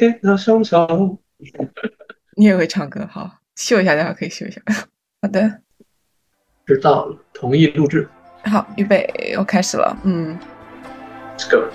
[0.00, 1.18] 给那双手。
[2.34, 4.58] 你也会唱歌，好，秀一下，待会可以秀一下。
[5.20, 5.60] 好的，
[6.64, 8.08] 知道了，同意录制。
[8.44, 9.94] 好，预备，我开始了。
[10.04, 10.38] 嗯
[11.36, 11.70] ，Let's go。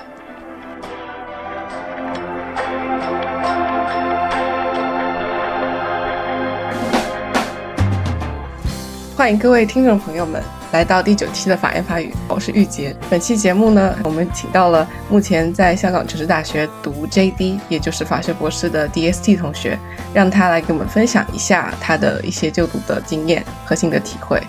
[9.16, 10.42] 欢迎各位听众朋友们
[10.76, 12.94] 来到第九期的法言法语，我是玉洁。
[13.10, 19.80] 本期节目呢，我们请到了目前在香港城市大学读 JD，也就是法学博士的 DST 同学，
[20.14, 24.44] 让他来给我们分享一下他的一些就读的经验和心得体会。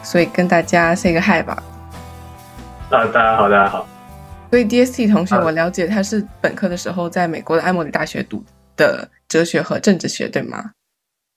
[0.00, 1.60] 所以跟大家 say 个 hi 吧。
[2.90, 3.84] 啊，大家好，大家好。
[4.50, 8.44] 所以 DST 同学，我了解他是本科的时候在美国的埃默里大学读
[8.76, 10.70] 的哲学和政治学，对吗？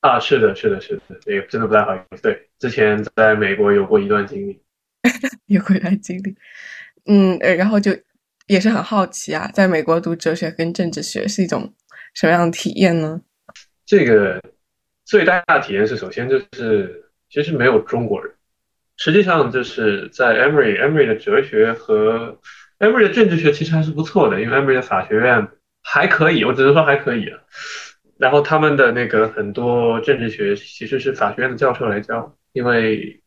[0.08, 2.22] 啊，是的，是的，是的，也真的不太好意思。
[2.22, 4.62] 对，之前在美国有过一段经历，
[5.48, 6.36] 有过一段经历，
[7.06, 7.92] 嗯，然后就
[8.48, 11.74] 也是很好奇啊，在美国读哲学跟政治学是一种
[12.14, 13.22] 什么样的体验呢？
[13.86, 14.42] 这个
[15.06, 18.34] 最大的体验是，首先就是其实没有中国人，
[18.98, 22.40] 实际上就是在 Emory，Emory 的哲学和
[22.80, 25.48] Emory 的政治学其实还是不错的，因为 Emory 的法学院
[25.82, 27.40] 还可以，我只能说还可以啊。
[28.20, 33.22] 然后他们的那个很多政治学其实是法学院的教授来教，因为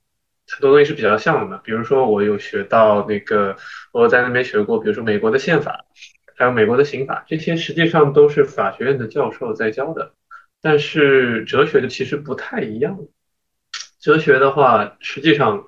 [0.49, 1.61] 很多东西是比较像的嘛。
[1.63, 3.57] 比如说我有学到那个
[3.93, 5.85] 我在那边学过，比如说美国的宪法，
[6.35, 10.15] 还有美国的刑法，这些实际上都是法学院的教授在教的。
[10.61, 12.99] 但是哲学的其实不太一样。
[14.01, 15.67] 哲学的话，实际上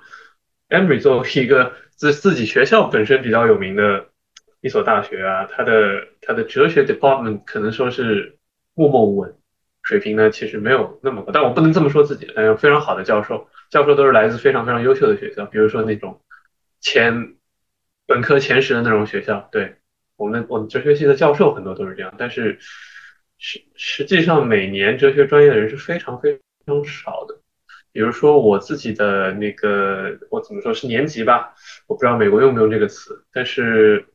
[0.69, 4.09] ，Emory 作为一个自自己学校本身比较有名的
[4.61, 8.37] 一所大学啊，它的它的哲学 department 可能说是。
[8.75, 9.35] 默默无闻，
[9.83, 12.31] 水平呢其实没有那么高，但我不能这么说自己。
[12.35, 16.21] 但有非常好的教授，教授都是来自非常非常优秀的学校，比如说那种
[16.81, 17.35] 前
[18.07, 19.49] 本科前十的那种学校。
[19.53, 19.77] 对
[20.17, 22.15] 我们，我们哲学系的教授很多都是这样。
[22.17, 22.59] 但是
[23.39, 27.39] 实实际上，每年哲学专业的人是非常非常少的。
[27.93, 31.55] 比如说我自己的那个，我怎么说是年级吧？
[31.87, 34.07] 我不知道美国用不用这个词，但是。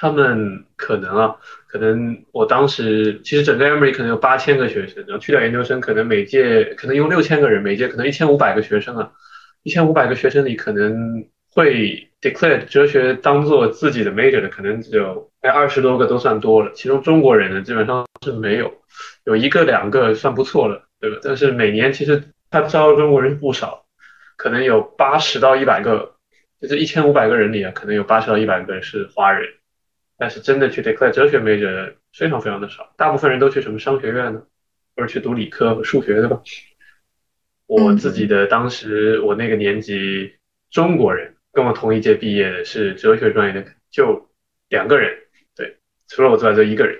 [0.00, 1.36] 他们可能啊，
[1.66, 9.10] 可能我当时其实整个 Emory 可能有八千个学生，然后去掉研究生，可能每届可能用六千个人，每届可能一千五百个学生啊，
[9.64, 18.72] 一千五百个学生里可能会 declare 哲学当做自己的 major 的，可能只有哎二十多个都算多了，其中中国人呢基本上是没有，
[19.24, 21.18] 有一个两个算不错了，对吧？
[21.24, 23.84] 但是每年其实他招中国人不少，
[24.36, 26.14] 可能有八十到一百个，
[26.62, 29.48] 就是一千五百个人里啊，可能有八十到一百个人是华人。
[30.18, 34.42] 但是真的去 declare 哲学 major 非常非常的少，大部分人都去什么商学院呢，
[34.96, 36.42] 或者去读理科和数学对吧。
[37.66, 40.32] 我自己的当时我那个年级
[40.70, 44.28] 中国人跟我同一届毕业的是哲学专业的就
[44.68, 45.16] 两个人，
[45.54, 45.76] 对，
[46.08, 46.98] 除了我之外就一个人。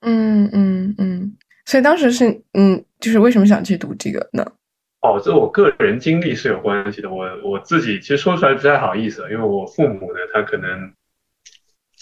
[0.00, 4.42] 嗯嗯嗯，所以当时是嗯，就是为什么想去读这个呢？
[5.02, 7.10] 哦，这我个人经历是有关系的。
[7.10, 10.94] 我我自己其实说出来不太好意思，因为我父母呢，他可能。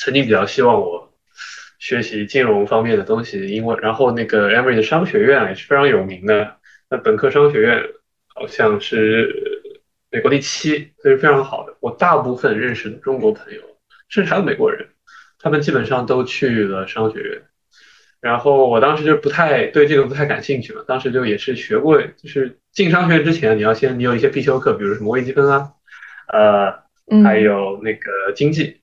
[0.02, 1.14] 曾经比较希望我
[1.78, 6.56] 学习金融方面的东西，因为然后那个 Emory 的商学院也是非常有名的，
[6.90, 7.80] 那本科商学院
[8.26, 9.62] 好像是
[10.10, 11.76] 美国第七，所以非常好的。
[11.78, 13.60] 我大部分认识的中国朋友，
[14.08, 14.88] 甚至还有美国人，
[15.38, 17.42] 他们基本上都去了商学院。
[18.20, 25.72] 然后我当时就不太对这个不太感兴趣嘛，当时就也是学过，就是进商学院之前，你要先你有一些必修课，比如什么微积分啊，
[26.26, 28.81] 呃，还有那个经济。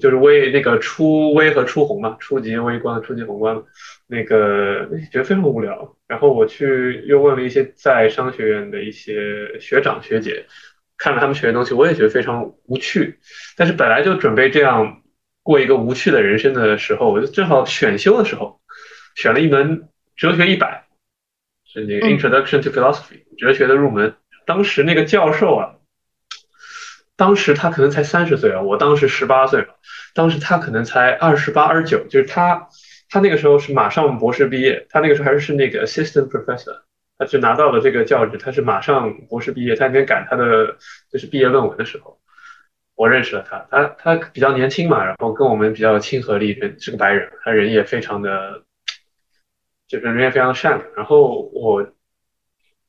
[0.00, 3.62] 就是微那个初微和初宏嘛，初级微观、初级宏观，
[4.06, 5.96] 那个觉得非常无聊。
[6.06, 10.46] 然后我去又问了一些在商学院的一些学长学姐，
[10.98, 13.18] 看了他们学的东西，我也觉得非常无趣。
[13.56, 15.02] 但是本来就准备这样
[15.42, 18.60] 过一个无趣的人生的时候，我就正好选修的时候
[19.14, 20.86] 选了一门哲学一百，
[21.64, 24.14] 是那个 Introduction to Philosophy 哲学的入门。
[24.46, 25.75] 当时那个教授啊。
[27.16, 29.68] 当时他可能才三十岁啊，我当时十八岁嘛，
[30.14, 32.68] 当时他可能才二十八、二十九，就是他，
[33.08, 36.82] 他那个时候是马上博士毕业，他那个时候还是那个 assistant professor，
[37.18, 40.76] 他就拿到了这个教职，他是马上博士毕业，他那边赶他的
[41.10, 42.18] 就是毕业论文的时候，
[42.94, 48.62] 我认识了他，他他比较年轻嘛，然后跟我们比较亲和力，人是个白人，他人也非常的，
[49.88, 51.86] 就是人也非常善良，然后我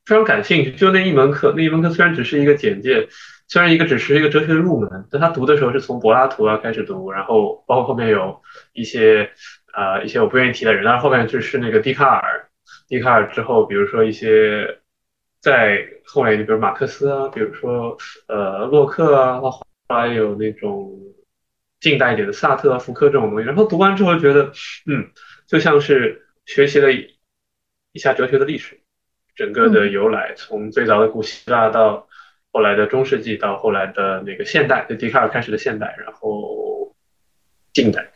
[0.07, 3.09] 非常感兴趣，就那一门课，那一门课虽然只是一个简介。
[3.49, 8.41] 虽然一个只是一个哲学入门，但他读的时候是从柏拉图啊开始读，然后包括后面有
[8.73, 9.31] 一些
[9.71, 12.49] 啊一些我不愿意提的人，但是后面就是那个笛卡尔，
[12.89, 14.79] 笛卡尔之后，比如说一些
[15.39, 20.91] 在后来，你比如马克思啊，比如说呃洛克啊，后来有那种
[21.79, 23.45] 近代一点的萨特啊、福柯这种东西。
[23.45, 24.51] 然后读完之后觉得，
[24.87, 25.07] 嗯，
[25.47, 28.81] 就像是学习了一下哲学的历史，
[29.37, 32.07] 整个的由来，从最早的古希腊到
[32.51, 36.93] 后来的中世纪，到后来的那个现代，就笛卡尔开始的现代，然后
[37.71, 38.11] 近代。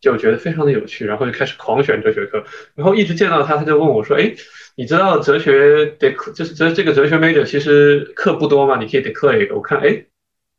[0.00, 2.42] 就觉得非常的有趣，然后就开始狂选哲学课，
[2.74, 4.32] 然后一直见到他，他就问我说：“哎，
[4.74, 10.06] 你知道哲学得就是哲这个哲学 major 其实课不多嘛，你可以 declare 一个。”我看哎，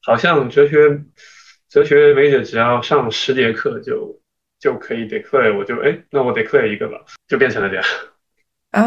[0.04, 1.02] 好像哲学
[1.68, 4.22] 哲学 major 只要上十节课就
[4.60, 7.84] 就可以 declare，我就哎，那我 declare 一个吧，就变成了这样。
[8.69, 8.84] 啊，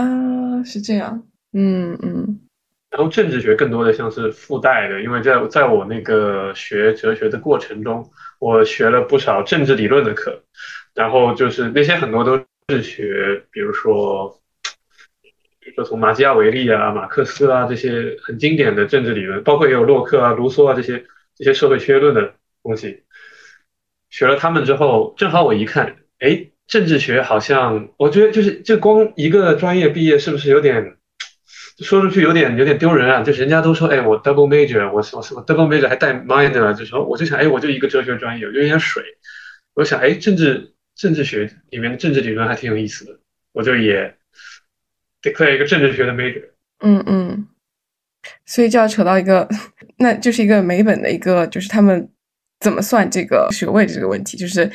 [0.63, 2.41] 是这样，嗯嗯。
[2.91, 8.09] 然后政治学更多的像是附带的，因为在在我那个学哲学的过程中，
[8.39, 10.45] 我学了不少政治理论的课，
[10.95, 12.37] 然后就是那些很多都
[12.69, 14.41] 是学，比如说，
[15.59, 21.05] 比如说从马基雅维利啊、马克思啊这些很经典的政治理论，包括也有洛克啊、卢梭啊这些
[21.35, 23.03] 这些社会学论的东西，
[24.09, 30.97] 学了他们之后，正好我一看，哎，政治学好像我觉得就是就光一个专业毕业是不是有点？
[31.81, 33.21] 说出去有点有点丢人啊！
[33.21, 39.03] 就是人家都说，哎，我 double major，我我我 double major 还带 minor，就说我就想，哎，我就一个哲学专业，我就有点水。
[39.75, 43.19] 我想，哎，政治政治学里面的政治理论还挺有意思的，
[43.51, 44.15] 我就也
[45.21, 46.45] declare 一个政治学的 major。
[46.79, 47.49] 嗯嗯，
[48.47, 49.49] 所以就要扯到一个，
[49.99, 52.09] 那就是一个美本的一个，就是他们
[52.61, 54.71] 怎么算这个学位这个问题，就是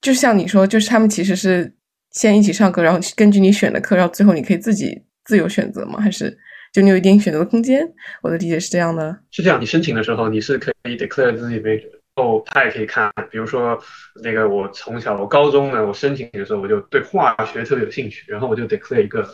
[0.00, 1.72] 就像你说，就是他们其实是
[2.10, 5.04] 先一起上课，然后根据你选的课，然后最后你可以自己。
[5.24, 6.00] 自由选择吗？
[6.00, 6.34] 还是
[6.72, 7.86] 就你有一点选择的空间？
[8.22, 9.14] 我的理解是这样的。
[9.30, 13.78] 是这样，你申请的时候你是可以 declare 自己 major，然后他也可以看，比如说
[14.22, 19.28] 那个我从小我高中呢，我申请的时候我就对化学特别有兴趣，然后我就 declare 一个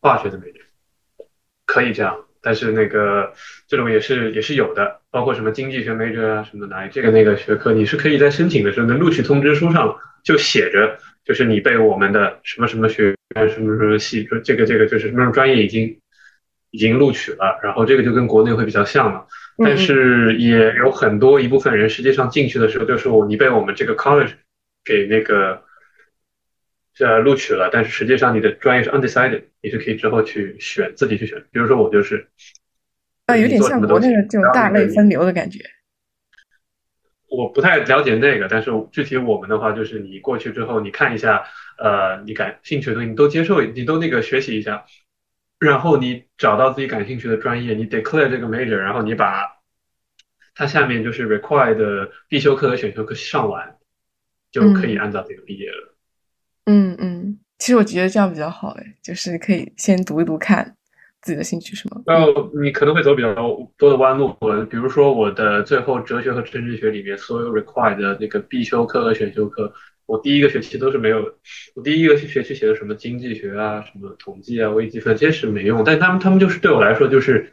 [0.00, 0.62] 化学的 major，
[1.66, 2.16] 可以这样。
[2.42, 3.32] 但是那个
[3.68, 10.98] 这种也是也是有的，包括什么经济学 major 啊什么的，这个那个学科，你是可以在申请的时候，那录取通知书上就写着。
[11.22, 16.00] 就是你被我们的什么什么学院什么什么系，说这个这个就是什么专业已经
[16.70, 19.26] 已经录取了，然后这个就跟国内会比较像了。
[19.58, 24.32] 但是也有很多一部分人实际上进去的时候，就是我你被我们这个 college
[24.82, 25.62] 给那个
[26.98, 31.44] 呃录取了，但是实际上你的专业是 undecided，你是可以之后去选自己去选。
[31.50, 32.28] 比如说我就是
[33.26, 35.60] 啊，有点像国内的这种大类分流的感觉。
[37.28, 41.44] 我不太了解那个，但是具体我们的话，就是你过去之后，你看一下，
[41.78, 44.84] 呃，你感兴趣的东西你都接受，你都那个学习一下，
[45.60, 49.60] 然后你找到自己感兴趣的专业，你 declare 这个 major，然后你把
[50.56, 53.76] 它下面就是 required 的必修课和选修课上完，
[54.50, 55.94] 就可以按照这个毕业了。
[56.66, 57.09] 嗯嗯，
[57.60, 60.74] 其实我觉得这样比较好，哎，就是可以先读一读看。
[61.22, 62.00] 自己的兴趣是吗？
[62.06, 63.34] 然后你可能会走比较
[63.76, 69.70] 多的弯路，我比如说我的最后哲学和政治学里面所有 required 的那个必修课和选修课，
[70.06, 71.22] 我第一个学期都是没有。
[71.74, 75.84] 我第一个学期写的什么经济学啊、什么统计啊、微积分，这些是没用。
[75.84, 77.52] 但他们他们就是对我来说就是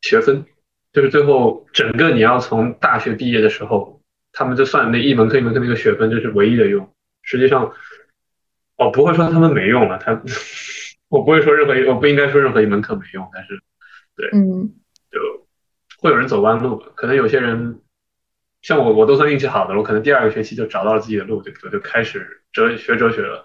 [0.00, 0.44] 学分，
[0.92, 4.02] 就是最后整个你要从大学毕业的时候，
[4.32, 6.92] 他们就算那一门课一门课那个学分就是唯一的用。
[7.22, 7.72] 实际上，
[8.78, 10.22] 我不会说他们没用了，他。
[11.10, 13.58] 我不会说任何一，我不应该说任何一门课没用，但是，
[14.14, 14.74] 对，嗯，
[15.10, 15.18] 就
[16.02, 17.80] 会有人走弯路，可能有些人
[18.60, 23.42] 像我，我都算运气好的，我可能第二个学期就找到了自己的路，就就就开始哲学哲学了。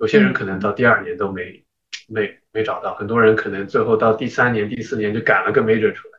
[0.00, 1.64] 有些人可能到第二年都没
[2.08, 6.18] 没没找到，很多人可能最后到第三年、第四年就赶了个 major 出来。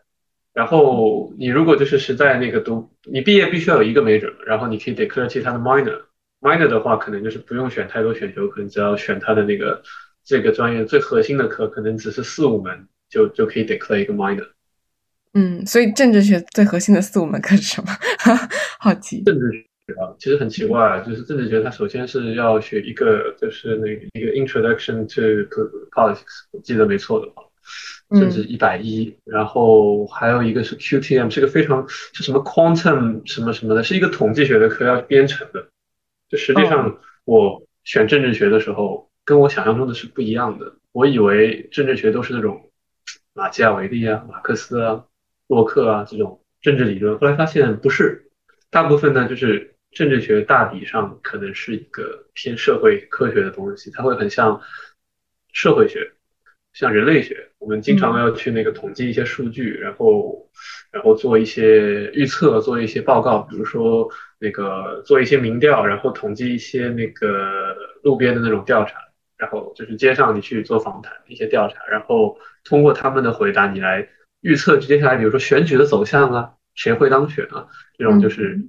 [0.53, 5.59] 然后你如果就是实在那个读，你毕业必须要有一个 major，然后你可以 declare 其他的
[6.41, 9.81] minor，minor 的话可能就是不用选太多选修，可能只要选他的那个。
[10.29, 14.45] 这个专业最核心的课可能只是四五门，就就可以 declare 一个 minor。
[15.35, 17.87] 嗯，所以政治学最核心的四五门课是什么？
[18.77, 19.23] 好奇。
[19.23, 25.47] 政治学啊，其实很奇怪，就是政治学它首先是要学一个，就是那个一个 introduction to
[25.91, 27.41] politics，我记得没错的话，
[28.19, 29.15] 甚至一百一。
[29.23, 30.61] 然后还有一个
[36.29, 39.07] 就实际上我选政治学的时候。
[39.27, 40.77] 跟我想象中的是不一样的。
[40.93, 42.71] 我以为政治学都是那种
[43.33, 45.03] 马基雅维利啊、马克思啊、
[45.47, 48.31] 洛克啊这种政治理论，后来发现不是。
[48.69, 54.61] 大部分呢，就是政治学大体上可能是一个偏社会科学的东西，它会很像
[55.51, 56.13] 社会学，
[56.77, 57.49] 像人类学。
[57.57, 60.47] 我们经常要去那个统计一些数据，然后
[60.91, 64.07] 然后做一些预测，做一些报告，比如说
[64.39, 68.95] 那个做一些民调，然后统计一些那个路边的那种调查。
[69.37, 74.09] 然后就是街上你去做访谈一些调查，然后通过他们的回答，你来
[74.41, 77.67] 预测接下来，比如说选举的走向啊，谁会当选啊，
[77.99, 78.59] 这种就是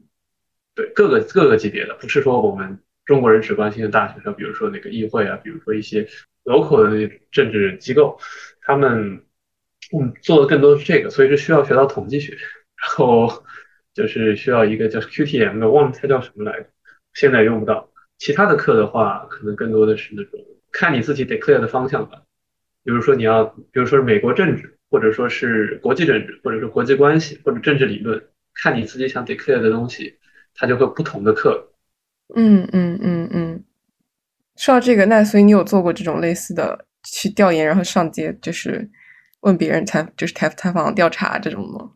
[0.74, 6.06] 对各个各个级别的，不是说我们中国人只关心的大学生，比如说那个议会啊，比如说一些
[6.48, 8.18] local 的政治机构，
[8.62, 9.22] 他们
[9.92, 13.44] 嗯做的更多是这个，所以是需要学到统计学，然后
[13.94, 16.66] 就是需要一个叫 QTM 的，忘了它叫什么来着，
[17.14, 17.90] 现在用不到。
[18.18, 20.40] 其他的课的话，可能更多的是那种
[20.72, 22.22] 看你自己 declare 的方向吧。
[22.82, 28.24] 比如说你要，比如说是美国政治，或者说是国际政治，或者是国际关系，或者政治理论，
[28.54, 30.18] 看你自己想 declare 的东西，
[30.54, 31.72] 它就会不同的课。
[32.34, 33.37] 嗯嗯嗯嗯。
[34.58, 38.90] 说到这个，那所以你有做过这种类似的去调研，然后上街就是。
[39.42, 41.88] 问别人采就是采采访调查这种吗？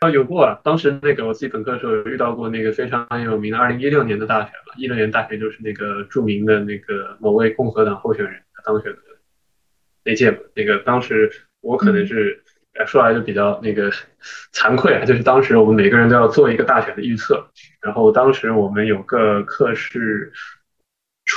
[0.00, 0.56] 啊， 有过啊。
[0.62, 8.98] 当时那个我自己本科的时候有遇到过那个非常有名的二零一六年的大选嘛，一六年大选就是那个著名的那个某位共和党候选人他当选的
[10.04, 10.38] 那届嘛。
[10.54, 11.28] 那个当时
[11.62, 12.40] 我可能是
[12.86, 13.90] 说来就比较那个
[14.54, 17.44] 惭愧啊，就是当时我们每个人都要做一个大选的预测，
[17.80, 20.32] 然后当时我们有个课是。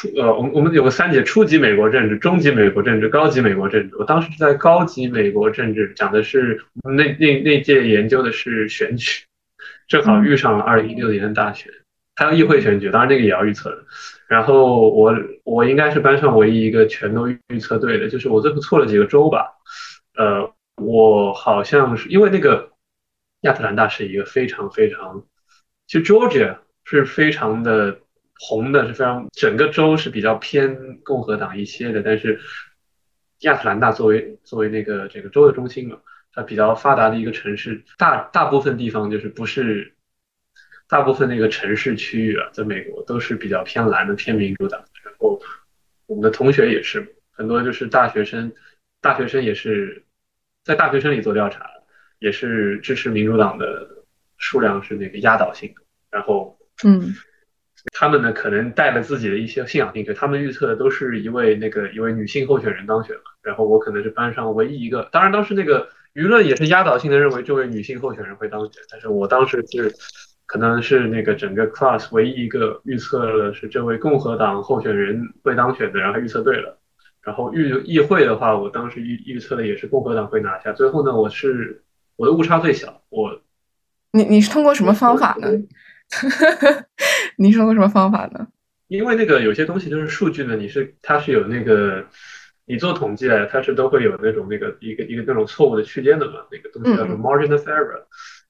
[0.01, 3.96] 初呃，我们我们有个三节：初级美国政治、中级美国政治、高级美国政治。
[3.98, 9.25] 我当时是在高级美国政治讲的是那那那届研究的是选举，
[9.88, 11.72] 正好遇上了二零一六年的大选，
[12.15, 13.84] 还有议会选举，当然那个也要预测的。
[14.27, 19.51] 然后我我应该是班上唯一一个全都预测对的，就是我最后错了几个州吧。
[20.17, 22.72] 呃，我好像是因为那个
[23.41, 25.24] 亚特兰大是一个非常非常，
[25.86, 28.00] 其实 Georgia 是非常的。
[28.43, 32.39] 红的是非常整个州是比较偏共和党一些的，但是
[33.41, 36.00] 亚特兰大作为作为那个这个州的中心嘛，
[36.33, 39.93] 它比较发达的一个城市，大大部分地方就是不是
[40.89, 44.83] 大部分那个城市区域啊，在美国都是比较偏蓝的偏民主党。
[45.03, 45.39] 然后
[46.07, 48.51] 我们的同学也是很多，就是大学生，
[49.01, 50.03] 大学生也是
[50.63, 51.69] 在大学生里做调查，
[52.17, 53.88] 也是支持民主党的
[54.38, 55.81] 数量是那个压倒性的。
[56.10, 57.13] 然后嗯。
[57.93, 60.13] 他们呢，可能带了自己的一些信仰进去。
[60.13, 65.09] 他们预测的都是一位那个一位女性候选人当选了，然后我可能是班上唯一一个。
[65.11, 69.93] 当然，当时那个舆论也是压倒性的认为这位女性候选人会当选，但是我当时是
[70.45, 76.77] 可能是那个整个 class 唯一一个预测了是这位共和党候选人会当选的，然后预测对了。
[77.21, 80.73] 然后预议会的话，我当时预预测的也是共和党会拿下。
[80.73, 81.83] 最后呢，我是
[82.15, 83.01] 我的误差最小。
[83.09, 83.41] 我，
[84.11, 85.47] 你你是通过什么方法呢？
[87.37, 88.47] 你说过什么方法呢？
[88.87, 92.05] 因为那个有些东西就是数据呢，你是它是有那个
[92.65, 98.03] 你做统计来，它是都会有那种那个一个一个那种错误的区间的嘛，那个东西叫做 margin of error。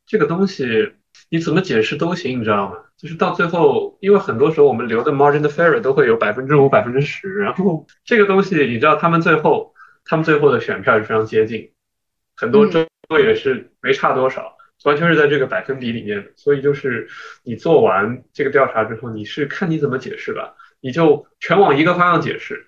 [0.06, 0.94] 这个东西
[1.30, 2.78] 你怎么解释都行，你知道吗？
[2.98, 9.74] 就是到最后，因为很多时候我们留的 margin of error 都会有百分之五、百分之十，然后这个东西你知道，他们最后
[10.06, 11.72] 他们最后的选票是非常接近，
[12.36, 12.86] 很多州
[13.20, 14.58] 也是没差多少。
[14.84, 17.08] 完全是在这个百分比里面的，所以就是
[17.44, 22.68] 你做完这个调查之后，你是看你怎么解释吧，你就全往一个方向解释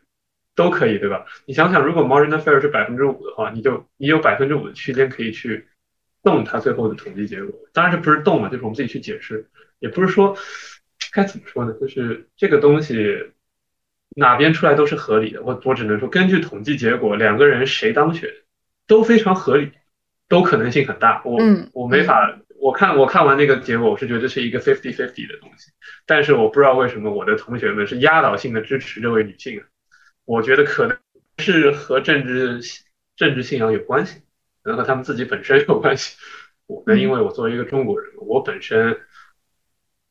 [0.56, 1.26] 都可以，对吧？
[1.46, 5.68] 你想想，如果 margin of error 是百分之五的话，你就你有百分之五的区间可以去
[6.22, 7.60] 动它最后的统计结果。
[7.74, 10.38] 当然这不是动嘛，就是我们自己去解释，也不是说
[11.12, 13.32] 该怎么说呢，就是这个东西
[14.16, 15.42] 哪边出来都是合理的。
[15.42, 18.30] 我我只能说，根据统计结果，两个人谁当选
[18.86, 19.72] 都非常合理。
[20.34, 21.38] 都可能性很大，我
[21.74, 25.70] 我没法，我看我看完那个结果，我是觉得是一个 fifty fifty 的东西，
[26.08, 29.62] 但是我不知道为什么我的同学们是压倒性的支持这位女性，
[30.26, 30.98] 我觉得可能
[31.38, 32.60] 是和政治
[33.16, 34.22] 政治信仰有关系，
[34.64, 36.18] 可能和他们自己本身有关系。
[36.66, 38.98] 我呢，因为我作为一个中国人，我本身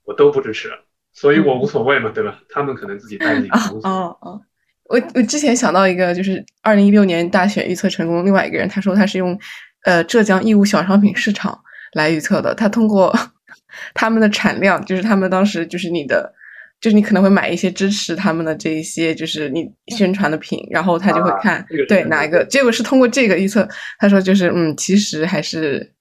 [0.05, 0.71] 我都不支持，
[1.13, 2.39] 所以我无所谓嘛，对吧？
[2.49, 3.89] 他们可能自己带自己的东西。
[3.91, 4.41] 哦哦，
[4.85, 9.37] 我我之前想到一个，就是二零一六年大选预测成功，另外一个人他说他是用。
[9.85, 11.61] 呃，浙江义乌小商品市场
[11.95, 13.13] 来预测的，他通过
[13.95, 16.33] 他们的产量，就是他们当时就是你的，
[16.81, 23.67] 就是你可能会买一些支持他们的这一些，就是你宣传的品，然后他就会看对哪一个，结果是通过这个预测，
[23.99, 25.93] 他说就是嗯，其实还是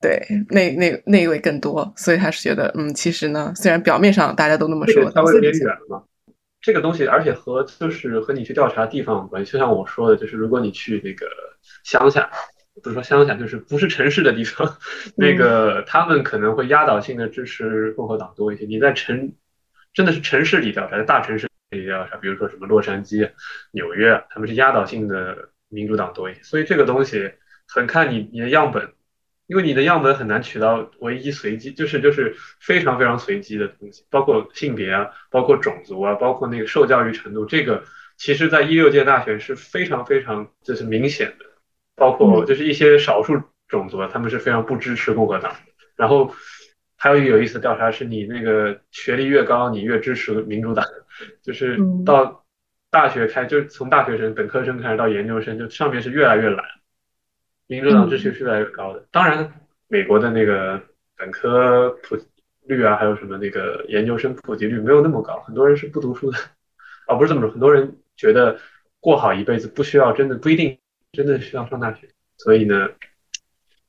[0.00, 6.02] 对那那那一位更多，所以他是觉得嗯，其实呢，虽然表面上大家都那么说，稍微有点远了嘛。
[6.60, 11.26] 这个东西，而且和就是和你去调查地方有关系，就像我说的，就是如果你去那个
[11.82, 12.30] 乡下。
[12.84, 14.76] 不是说乡下，就是不是城市的地方，
[15.16, 18.66] 那个他们可能会压倒性的支持共和党多一些。
[18.66, 19.32] 你在城，
[19.94, 23.30] 真的是城市里调查，在大城市里调查，比如说什么洛杉矶、
[23.72, 26.42] 纽约，他们是压倒性的民主党多一些。
[26.42, 27.32] 所以这个东西
[27.66, 28.92] 很看你你的样本，
[29.46, 37.82] 因为你的样本很难取到唯一随机，就是就是非常非常随机的东西，包括性别啊，包括种族啊，包括那个受教育程度，这个
[38.18, 41.46] 其实在一六届大选是非常非常就是明显的。
[41.96, 45.54] 包括就是一些少数种族，他们是非常不支持共和党。
[45.96, 46.32] 然后
[46.96, 50.84] 还有一个有意思的调查是，你那个学历越高，你越支持民主党，
[51.42, 52.44] 就是到
[52.90, 56.64] 大学开，就是从大学生、本科生开始到研究生，就上面是越来越懒，
[57.66, 59.06] 民主党支持是越来越高的。
[59.10, 59.52] 当然，
[59.88, 60.80] 美国的那个
[61.16, 62.16] 本科普
[62.66, 66.38] 率啊，还有什么那个研究生普及率没有那么高，很多人是不读书的，
[67.06, 68.58] 啊，不是这么说，很多人觉得
[69.00, 70.78] 过好一辈子不需要真的不一定
[71.14, 72.90] 真的需要上大学，所以呢，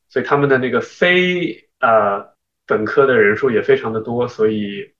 [0.07, 2.33] 所以他们的那个非呃。
[2.67, 4.91] 本科的人数也非常的多，所以，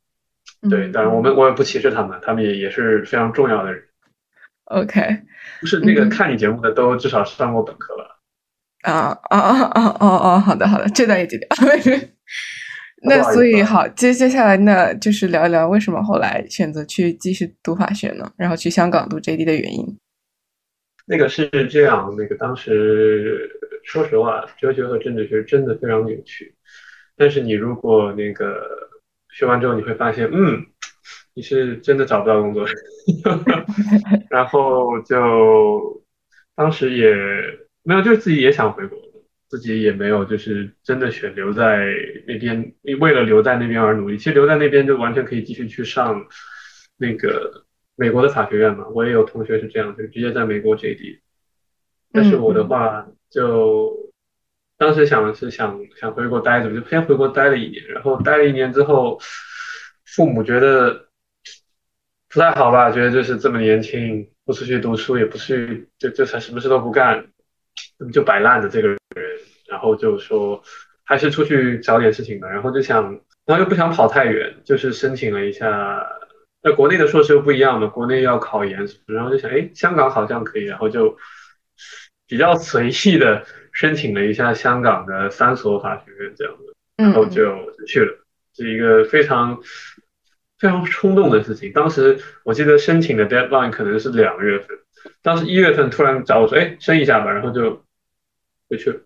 [0.70, 3.84] 对，当然我们我也不歧视他们，他们也也是非常重要的人。
[4.66, 5.02] OK，
[5.62, 8.04] 不是那个看你节目的都至少上过本科吧？
[8.84, 10.40] 啊啊啊啊啊啊！
[10.40, 11.50] 好的好的，这段也剪掉。
[13.02, 18.32] 那所以好，接接下来呢，就是聊一聊为什么后来选择去继续读法学呢？
[18.38, 19.98] 然后去香港读 JD 的原因。
[21.06, 23.50] 那个是这样，那个当时
[23.84, 26.56] 说实话，哲学和政治学真的非常有趣。
[27.16, 28.62] 但是你如果那个
[29.30, 30.66] 学完之后，你会发现，嗯，
[31.34, 32.66] 你是真的找不到工作，
[34.30, 36.04] 然后就
[36.56, 37.16] 当时也
[37.84, 38.98] 没有，就是自己也想回国，
[39.48, 41.86] 自己也没有就是真的选留在
[42.26, 44.18] 那边，为了留在那边而努力。
[44.18, 46.26] 其实留在那边就完全可以继续去上
[46.98, 47.65] 那个
[47.96, 48.88] 美国的法学院嘛。
[48.94, 51.20] 我也有同学是这样，就直接在美国 JD。
[52.12, 54.04] 但是我的话就。
[54.78, 59.18] 当时想的是想想回国待着，就先回国待了一年，然后待了一年之后，
[60.04, 61.08] 父母觉得
[62.28, 67.26] 不太好吧，觉得就是这么年轻不出去读书，也不去就就才什么事都不干，
[68.12, 69.00] 就摆烂的这个人，
[69.70, 70.62] 然后就说
[71.06, 73.02] 还是出去找点事情吧，然后就想，
[73.46, 76.06] 然后又不想跑太远，就是申请了一下，
[76.66, 81.18] 那国内的硕士又不一样嘛，国内要考研，然后就想，哎，香港好像可以，然后就
[82.28, 83.46] 比较随意的。
[83.78, 87.54] 申请了一下香港的三所法学院这样的，然后就
[87.86, 89.60] 去了，是一个非常
[90.58, 91.74] 非常冲动的事情。
[91.74, 94.68] 当时我记得申请的 deadline 可能是两月份，
[95.22, 97.84] 当时一月份突然找我说：“哎，申一下吧。”然后就
[98.70, 99.02] 就去了。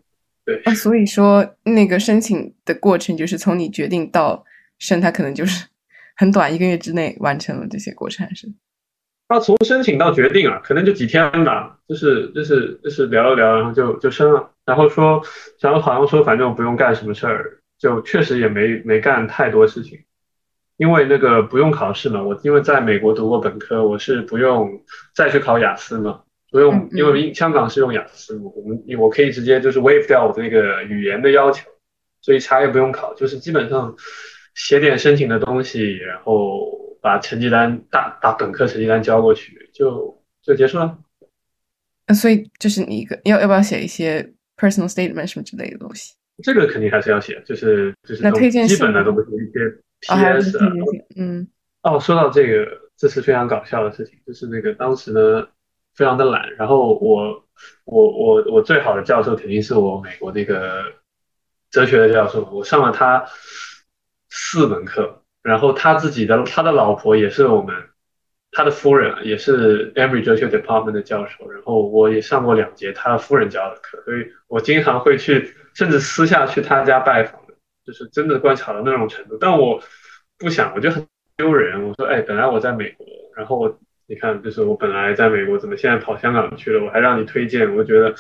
[0.45, 4.45] 对，所以说那个申请的过程就是从你决定到
[4.78, 5.65] 申，它可能就是
[6.19, 8.45] 很短，一个月之内完成了这些过程，还是？
[9.29, 14.51] 他从申请到决定啊，可能就几天吧，就是就是就是聊了聊，然后就就申了。
[14.65, 15.23] 然后说，
[15.62, 19.99] 然后好像说，反正我不用干什么事儿，就确实也没没干太多事情，
[20.75, 22.21] 因为那个不用考试嘛。
[22.21, 24.84] 我因为在美国读过本科，我是不用
[25.15, 31.69] 再去考雅思嘛，不用，因为香港是用雅思嘛，我们我可以直接就是 waive 掉我的那个语言的要求，
[32.21, 33.95] 所以啥也不用考，就是基本上
[34.60, 36.78] 写点申请的东西，然后。
[37.02, 41.00] 把成绩单大把本科成绩单交过去，就就结束了。
[42.06, 44.22] 那所以就是你一个要要不要写一些
[44.58, 46.13] personal statement 什么之类的东西？
[46.43, 50.74] 这个肯定还是要写，就是就是那推荐基本的东西，一些 PS 啊。
[51.15, 51.48] 嗯。
[51.84, 52.67] 哦，说到这个，
[52.98, 55.48] 这是非常搞笑的事情，就是那个当时呢
[55.95, 57.45] 非常的懒，然后我
[57.86, 60.84] 我我我最好的教授肯定是我美国那个
[61.72, 63.26] 哲学的教授，我上了他
[64.30, 65.24] 四门课。
[65.42, 67.74] 然后他自己的他的老婆也是我们
[68.52, 71.50] 他的夫人，也是 Emory 哲学 Department 的教授。
[71.50, 77.39] 然后我也上过两节他的夫人教的课，所以我经常会去，甚至私下去他家拜访，
[77.86, 79.38] 就是真的观察到那种程度。
[79.39, 79.82] 但我
[80.38, 81.88] 不想，我就很丢人。
[81.88, 83.06] 我说，哎，本来我在美国，
[83.38, 86.84] 然后我你看，就是我本来在美国，怎么现在跑香港去了？
[86.84, 88.13] 我还让你推荐，我觉得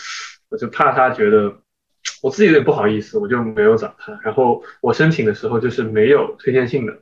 [0.49, 1.53] 我就怕他觉得
[2.21, 4.19] 我自己有点不好意思，我就没有找他。
[4.23, 6.93] 然后我申请的时候就是没有推荐信的。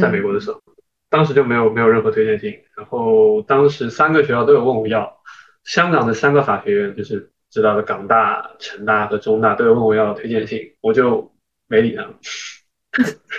[0.00, 0.60] 在美国的时候，
[1.08, 5.20] 当时就没有没有任何推荐信，然后当时三个学校都有问我要，
[5.64, 11.32] 香港的三个法学院就是知道的港大、城大和中大都有问我要推荐信，我就
[11.68, 12.14] 没理他们。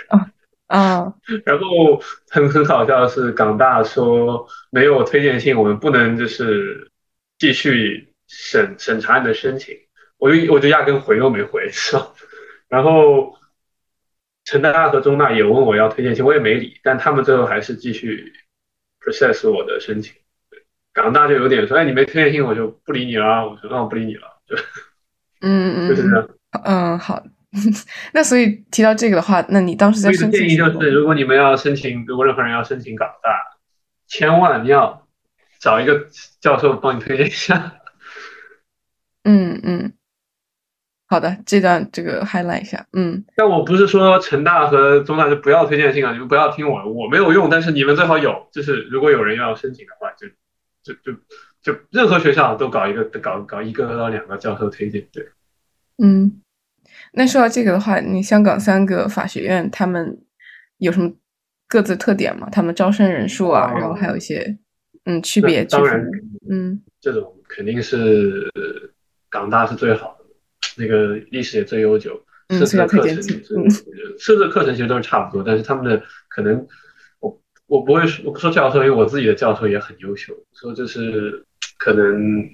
[0.08, 0.30] 啊
[0.66, 1.14] 啊！
[1.44, 6.90] 然后很很好笑的是，港大说没有推荐信，我们不能就是
[7.38, 9.76] 继续审审查你的申请，
[10.20, 12.12] 我就我就压根回都没回， 是吧？
[12.68, 13.36] 然后。
[14.42, 18.32] 成大和中大也问我要推荐信，我也没理，但他们最后还是继续
[18.98, 20.14] process 我的申请。
[20.92, 23.46] 港大就有点说，哎，你没推荐信，我就不理你了。
[23.46, 24.56] 我说，那我不理你了，就，
[25.42, 26.28] 嗯嗯， 就是这样。
[26.64, 27.22] 嗯，好。
[28.12, 33.30] 那所以提到这个的话，那你当时在申请，建议就是，如果你们要申请，如果任何人要申请港大，
[34.08, 35.06] 千万要
[35.60, 36.08] 找一个
[36.40, 37.74] 教授帮你推荐一下。
[39.24, 39.92] 嗯嗯。
[41.10, 43.24] 好的，这段这个 highlight 一下，嗯。
[43.34, 50.28] 但我不是说成大和中大就不要推荐信啊，你们不要听我，我没有用，但是你们最好有，就是如果有人要申请的话，就
[50.84, 51.12] 就就
[51.60, 55.28] 就任何学校都搞一个，搞搞一个到两个教授推荐，对。
[55.98, 56.40] 嗯，
[57.12, 60.16] 那说到这个的话，你香港三个法学院他们
[60.78, 61.12] 有什么
[61.66, 62.48] 各自特点吗？
[62.52, 64.56] 他们招生人数啊，然后还有一些
[65.06, 65.64] 嗯区别。
[65.64, 66.00] 当然，
[66.48, 68.48] 嗯，这种肯定是
[69.28, 70.19] 港大是最好的，
[70.80, 73.22] 那个历史也最悠久，设置的课程，
[74.18, 76.66] 设置的课程其实都是差不多，但是他们的可能
[77.20, 81.44] 我我不会说我不说教授，因为我自己的教授也很优秀，说就是
[81.78, 82.48] 可能。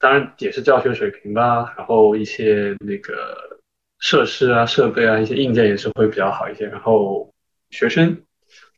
[0.00, 3.58] 当然也是教学水平吧，然后一些那个
[3.98, 7.34] 设施啊、设备啊、一些硬件也是会比较好一些，然后
[7.70, 8.22] 学生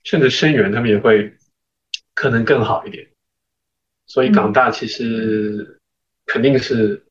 [0.03, 1.37] 甚至生源他们也会
[2.15, 3.07] 可能更好一点。
[4.07, 5.80] 所以港大其实
[6.33, 7.05] 肯定是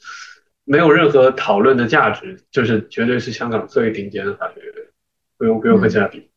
[0.64, 4.74] 没有任何讨论的价值，就是绝对是香港最顶尖的法学院，
[5.38, 6.30] 不用不用和其他比。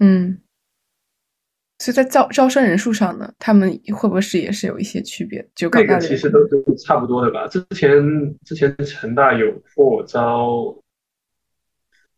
[0.00, 0.40] 嗯。
[1.78, 5.48] 所以在招招生人数上呢，他们会不会是也是有一些区别？
[5.54, 7.46] 就这个其实都是差不多的吧。
[7.46, 8.04] 之前
[8.44, 10.76] 之前成大有扩招，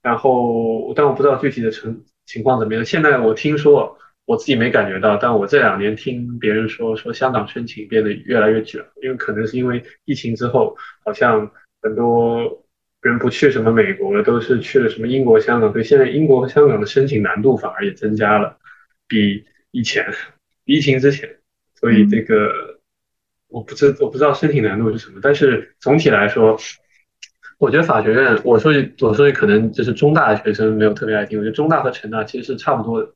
[0.02, 2.84] 然后但我不知道具体的成情况怎么样。
[2.84, 3.96] 现在我听说，
[4.32, 11.50] 我自己没感觉到，但我这两年听别人说，说香港申请变得越来越卷，因为可能是因为疫情之后，好像
[11.82, 12.64] 很多
[13.02, 18.58] 人不去什么美国了，都是去了什么英国、香港，所以现在英国和香港的申请难度反而也增加了，
[19.06, 19.44] 比。
[19.74, 20.06] 以前
[20.66, 21.38] 疫情之前，
[21.74, 22.78] 所以这个
[23.48, 26.58] 我不知我不知道申请难度是什么，但是总体来说，
[27.56, 33.14] 我觉得法学院，我说句我说句可能就是中大的学生没有特别爱听，我觉得中大和成大其实是差不多的，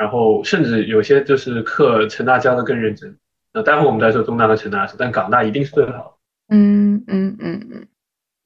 [0.00, 3.14] 然后甚至有些就是课成大教的更认真。
[3.52, 6.18] 那待会我们再说中大和成大事，但港大一定是最好。
[6.48, 7.86] 嗯嗯嗯嗯。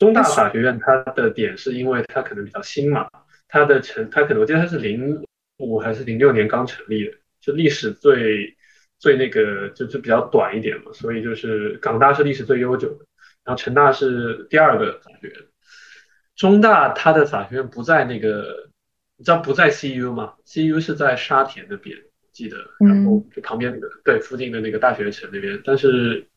[0.01, 3.09] 中大法学院它的点是因为它可能比较新嘛，
[3.47, 5.25] 它的成它可能我记得它是零
[5.59, 7.13] 五还是零六年刚成立的。
[7.41, 8.57] 就历史最
[8.99, 13.05] 最那个就就比较短一点嘛，所以就是港大是历史最悠久的，
[13.45, 15.37] 然后成大是第二个法学院，
[16.35, 18.71] 中大它的法学院不在那个，
[19.17, 21.97] 你知道不在 CU 吗？CU 是在沙田那边，
[22.33, 26.29] 记得，然后就旁边那个对附近的那个大学城那边，但是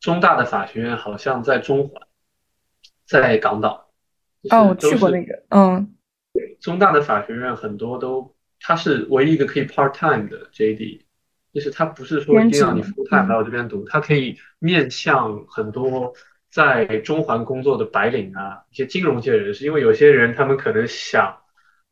[0.00, 2.06] 中大的法学院好像在中环，
[3.04, 3.90] 在港岛。
[4.50, 5.94] 哦，我去过那个，嗯，
[6.60, 8.34] 中大的法学院很多都。
[8.58, 11.02] 它是唯一一个可以 part time 的 JD，
[11.52, 16.14] 就是它不是说一定要你 full time 来我这边读，它可以面向很多
[16.50, 21.42] 在中环工作的白领啊，一些金融界人士，因为有些人他们可能想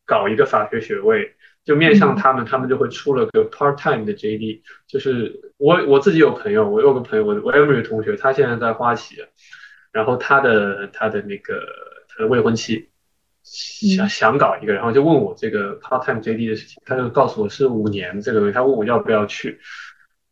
[0.05, 4.63] 搞一个法学学位，就面向他们，他们就会出了个 part time 的 JD。
[4.87, 9.17] 就是我我自己有朋友，我有个朋友，我我 Emory 同学，他现在在花旗，
[9.93, 11.63] 然后他的他的那个
[12.09, 12.91] 他的未婚妻。
[13.47, 19.61] 想想搞一个，然后就问我这个 part time JD 的事情，他就告诉我是五年这个东西，他问我要不要去，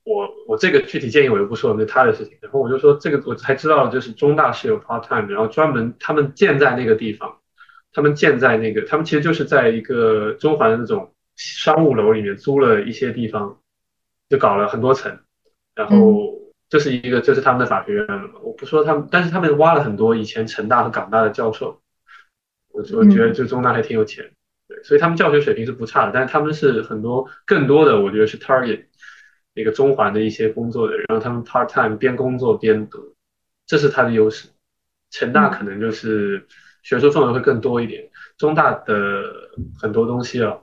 [0.02, 2.38] 我我这个具体建议我就不说了，那他的事情。
[2.40, 7.37] 然后我就说这个我才知道，就是中大是有 part time，然后专门他们建在那个地方，
[7.92, 13.59] 他们建在那个，他们其实就是在一个中环的那种商务楼里面租了一些地方，
[14.28, 15.18] 就搞了很多层，
[15.74, 21.81] 然后这是一个这是他们的法学院了嘛，我不说他们，但是他们挖了很多以前成大和港大的教授。
[22.74, 24.33] 我我觉得就中大还挺有钱，
[24.66, 28.87] 对，所以他们教学水平是不差的，但是他们是很多更多的，我觉得是 target
[29.55, 33.14] 那个中环的一些工作的，然后他们 part time 边工作边读，
[33.66, 34.48] 这是他的优势。
[35.11, 36.46] 成大可能就是
[36.83, 40.59] 学术氛围会更多一点，中大的很多东西啊，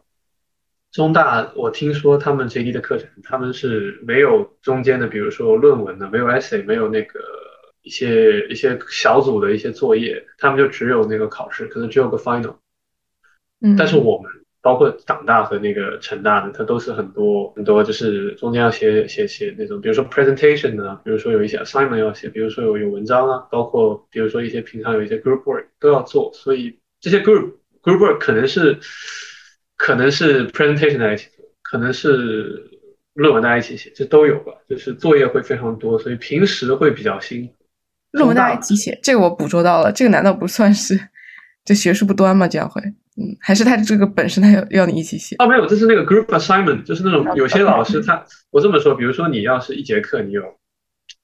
[0.91, 7.19] 中大我听说他们 JD 的课程，他们是没有中间的，比如说论文的，没有 essay，没有那个。
[7.81, 12.57] 一些一些小组的一些作业，他们就只有那个考试，可能只有个 final。
[13.61, 14.29] 嗯，但是我们
[14.61, 28.77] 包括港大和那个成大的，它都是很多很多，就是中间要写写写那种，比如说 presentation 啊，比如说有一些 assignment 要写，比如说有有文章啊，包括比如说一些平常有一些 group work 都要做，所以这些 group group work 可能是
[29.77, 32.69] 可能是 presentation 在一起做，可能是
[33.13, 37.53] 论文大家一起写，这都有吧，就是作业会非常多，所以平时会比较辛苦。
[38.11, 39.91] 论文大家一起写，这个我捕捉到了。
[39.91, 40.99] 这个难道不算是
[41.63, 42.47] 就学术不端吗？
[42.47, 42.81] 这样会，
[43.19, 45.35] 嗯，还是他这个本身他要要你一起写？
[45.39, 50.57] 哦，没有，这是那个 group assignment，就是那种有些老师 他，我这么说，比如说你要是一节课你有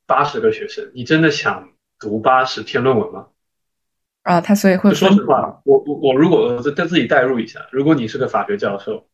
[0.05, 3.27] 八十个学生，你真的想读八十篇论文吗？
[4.23, 9.07] 啊，他所以会说实话，我我我如果再自己代入一下，如果你是个法学教授，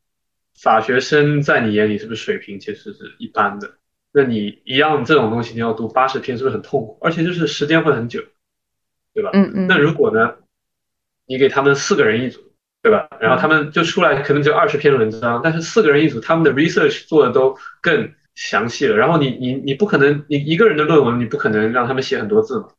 [0.60, 3.70] 法学生在你眼里是不是水平其实是一般的？
[4.14, 6.98] 那你一样这种东西，你要读八十篇，是不是很痛苦？
[7.02, 8.22] 而且就是时间会很久，
[9.14, 9.30] 对吧？
[9.34, 9.68] 嗯嗯。
[9.68, 10.36] 那如果呢，
[11.26, 12.42] 你给他们四个人一组，
[12.84, 13.08] 对吧？
[13.20, 18.96] 然后他们就出来可能就二十篇文章，但是四个人一组，他们的 research 做的都更详细了。
[18.98, 22.70] 然后你你你不可能，你一个人的论文，你不可能让他们写很多字嘛，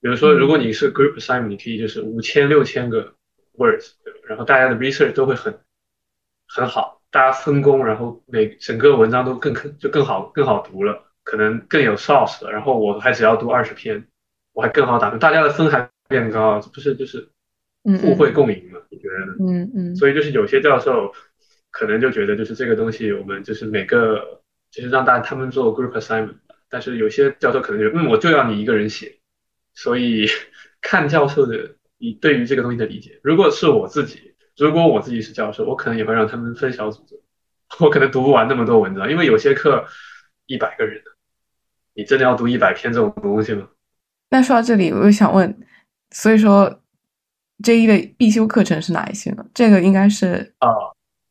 [0.00, 3.14] 比如说，如果你是 group assignment，你可以就是五千六千个
[3.58, 3.94] words，
[4.28, 5.58] 然后大家的 research 都会很
[6.46, 12.52] 很好，大家分工，然后每整个文章都更就更好更好读了，可能更有 source 了。
[12.52, 14.06] 然后我还只要读二十篇，
[14.52, 17.28] 我还更好打分，大家的分还变高，不是就是
[18.00, 18.78] 互惠共赢嘛？
[18.90, 19.32] 你觉得呢？
[19.40, 19.96] 嗯嗯。
[19.96, 21.12] 所以就是有些教授
[21.70, 26.36] 可能就觉得就是这个东西，我们就是每个就是让大家他们做 group assignment，
[26.68, 29.18] 但是有些教授可能觉得嗯，我就要你一个人写。
[29.74, 30.26] 所以
[30.80, 37.18] 看教授的你对于这个东西的理解，如果是我自己，如果我自己是教授，我可能也会让他们分小组做。
[37.80, 39.84] 我可能读不完那么多文章，因为有些课
[40.46, 41.02] 一百个人
[41.94, 43.68] 你真的要读一百篇这种东西吗？
[44.30, 45.54] 那说到这里，我又想问，
[46.10, 46.82] 所以说
[47.62, 49.46] 这一的必修课程是哪一些呢？
[49.54, 50.68] 这个应该是啊，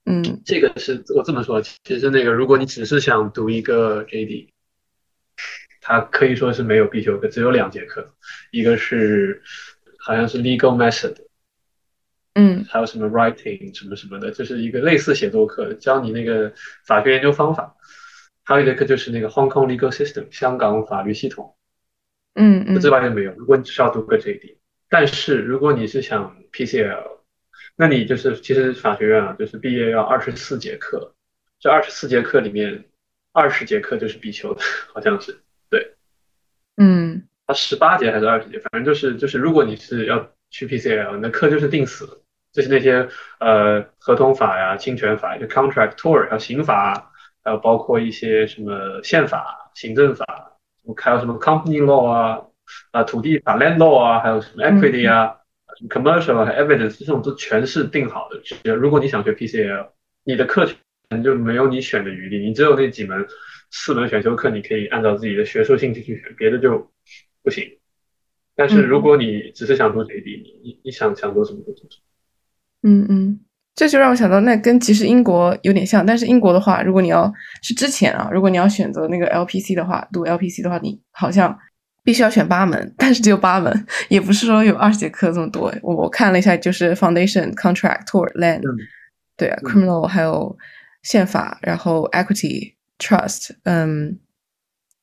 [0.06, 4.50] 嗯，这个是我这么说，其实那个如果你只是想读一个 JD。
[5.88, 8.16] 它可以说是没有必修课，只有两节课，
[8.50, 9.44] 一个是
[10.00, 11.16] 好像是 legal method，
[12.34, 16.52] 嗯，还有什么 writing 什么什么的，就是一个类似写作课，教你那个
[16.88, 17.76] 法学研究方法。
[18.44, 21.56] 还有一节课就是那个 Hong Kong legal system 香港法律系统，
[22.34, 23.32] 嗯嗯，这完全没有。
[23.34, 24.56] 如果你只是要读个 JD，
[24.98, 27.18] 但是如果你是想 PCL，
[27.76, 31.14] 那你就是其实法学院啊，就是毕业要二十四节课，
[31.60, 32.86] 这二十四节课里面
[33.34, 34.62] 二十节课就是必修的，
[34.94, 35.96] 好像是对。
[36.78, 42.22] 嗯，它十八节还是二十节，反正就是就是，如果你是要去 PCL，那课就是定死，
[42.54, 43.10] 就是那些
[43.42, 47.12] 呃合同法呀、侵权法，就 contract tort，还有刑法，
[47.44, 50.54] 还有包括一些什么宪法、行政法，
[50.96, 52.46] 还有什么 company law 啊、
[52.92, 55.36] 啊土地法 land law 啊，还有什么 equity 啊、
[55.90, 58.74] commercial 和、evidence 这种都全是定好的。
[58.76, 59.90] 如果你想学 PCL，
[60.24, 60.66] 你的课
[61.10, 63.26] 程就没有你选的余地，你只有那几门。
[63.72, 66.90] 四门选修课你可以按照自己的学术兴趣去选，别的就
[67.44, 67.66] 不行。
[68.56, 72.04] 但是如果你只是想读 JD，你你你想想读什么就读什么。
[72.84, 73.40] 嗯嗯，
[73.76, 77.30] 这就让我想到，那跟其实英国有点像，但是英国的话，如果你要
[77.64, 81.58] 是之前啊，如果你要选择那个 LPC 的话，读 LPC 的话，你好像
[82.06, 85.74] 必须要选八门，但是只有八门，也不是说有二十节课这么多。
[85.84, 88.64] 我我看了一下，就是 Foundation、Contract、Tort、Land，
[89.36, 90.58] 对啊，Criminal 还有
[91.04, 92.76] 宪法，然后 Equity。
[92.98, 94.20] Trust，嗯，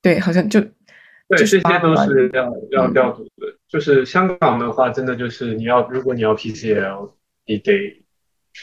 [0.01, 3.55] 对，好像就对，这些都是要要要读的。
[3.69, 7.13] 就是香港的话，真的就是你要，如果你要 PCL，
[7.45, 8.03] 你得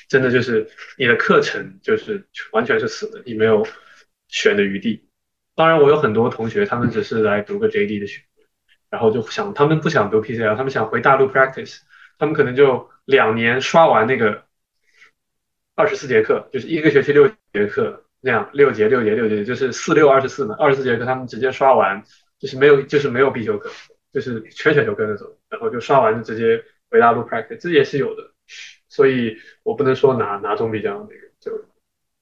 [0.07, 3.63] 真的就是你的课程就是完全是死的，你没有
[4.29, 5.07] 选的余地。
[5.55, 8.23] 当然，我有很多同学，他们只是来读个 JD 的学，
[8.89, 11.79] 然后就想他们不想读 PCL，他们想回大陆 practice，
[12.17, 14.43] 他们可能就两年刷完那个
[15.75, 18.05] 二十四节课，就是一个学期六节课。
[18.21, 22.03] 那样六节六节六节就是四六二十四嘛，二十四节课他们直接刷完，
[22.37, 23.69] 就是没有就是没有必修课，
[24.11, 28.23] 就是全选修课那种，然后就刷完就直接回大陆 practice，这也是有的，
[28.89, 31.49] 所以我不能说哪哪种比较那个就，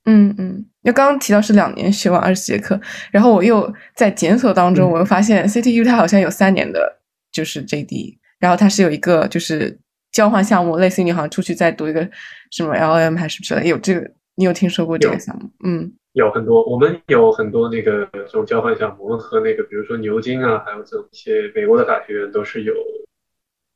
[0.08, 2.80] 嗯嗯，那刚刚提到是两年学完二十节课，
[3.12, 7.00] 然后我又在检索当中我又发现 CTU 它好像有三年的，
[7.32, 9.78] 就是 JD，然后它是有一个就是
[10.12, 12.10] 交换项目，类似于你好像出去再读一个
[12.52, 14.10] 什么 LM 还是之类有这个。
[14.40, 15.50] 你有听说过这个项目？
[15.66, 22.72] 嗯，有很多，我们有很多那个这种交换项目，我们和那个比如说牛津啊，还有这种一些美国的法学院都是有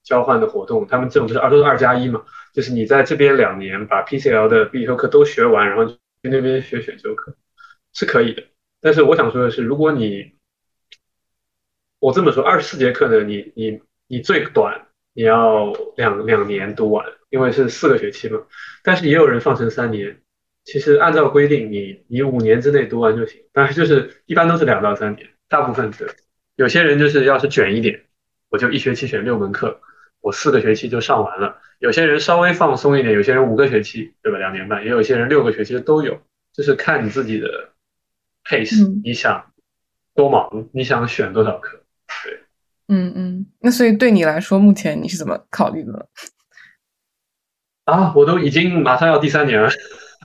[0.03, 0.85] 交换的活动。
[0.85, 2.21] 他们这种就是二都是二加一嘛，
[2.53, 7.35] 就是你在这边两年把 PCL 的必修课都学完，然后去那边学选修课
[7.93, 8.43] 是可以的。
[8.79, 10.33] 但是我想说的是，如果你
[11.99, 18.41] 我这么说，二十四节课呢，你你你最短你要两两年读完，因为是四个学期嘛。
[18.83, 20.21] 但是也有人放成三年。
[20.63, 26.15] 其实按照规定，你你五年之内读完就行，当然就是一般都是两到三年，大部分的。
[26.55, 28.05] 有些人就是要是卷一点，
[28.49, 29.81] 我就一学期选六门课，
[30.19, 31.59] 我四个学期就上完了。
[31.81, 34.37] 有些人稍微放松一点，有些人五个学期，对吧？
[34.37, 36.21] 两年半，也有些人六个学期都有，
[36.53, 37.47] 就是看你自己的
[38.45, 39.51] pace，你想
[40.13, 41.81] 多忙，你想选多少课，
[42.23, 42.39] 对。
[42.87, 46.07] 嗯嗯，那所以对你来说，目前你是怎么考虑的？
[47.85, 49.69] 啊，我都已经马上要第三年了。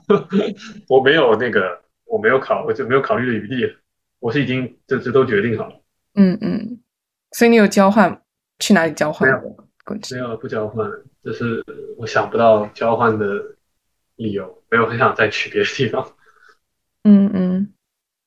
[0.87, 3.75] 我没有那个，我没有考，我就没有考虑的余地。
[4.19, 5.81] 我是已经这这都决定好了。
[6.13, 6.79] 嗯嗯，
[7.31, 8.21] 所以你有交换
[8.59, 9.27] 去哪里交换？
[9.27, 9.66] 没有，
[10.11, 10.89] 没有不交换，
[11.23, 11.63] 就是
[11.97, 13.25] 我想不到交换的
[14.15, 16.05] 理由，没有很想再去别的地方。
[17.03, 17.73] 嗯嗯，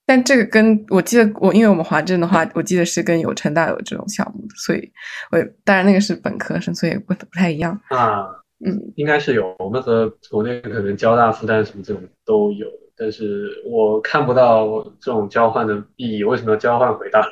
[0.06, 4.90] 但这个跟我记得我，因为我们华政的话，我记得是跟有成大有这种项目的，所以
[5.30, 8.26] 我当然那个是本科生，所以不不太一样啊。
[8.64, 16.22] 嗯，应该是有，我们和国内可能交大、复旦什么这种都有，但是我看不到这种交换的意义。
[16.22, 17.26] 为什么要交换回大？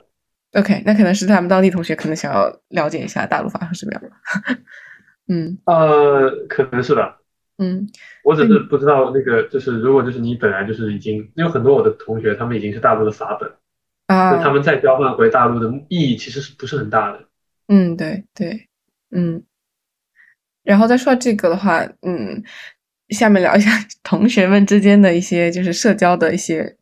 [0.53, 4.11] OK，那可能是他们当地同学可能想要了解一下大陆发生什么样的。
[5.29, 7.19] 嗯呃，可能是吧。
[7.61, 7.87] 嗯
[8.23, 13.51] 我只是不知道那个，就是如果就是你本来就是已经，有很多我的同学他们已经是大陆的法本，
[14.07, 17.25] 啊那他们再交换回大陆的意义其实是不是很大的？
[17.67, 18.69] 嗯，对对，
[19.11, 19.43] 嗯，
[20.63, 22.43] 然后再说到这个的话，嗯，
[23.11, 23.71] 下面聊一下
[24.03, 26.77] 同学们之间的一些就是社交的一些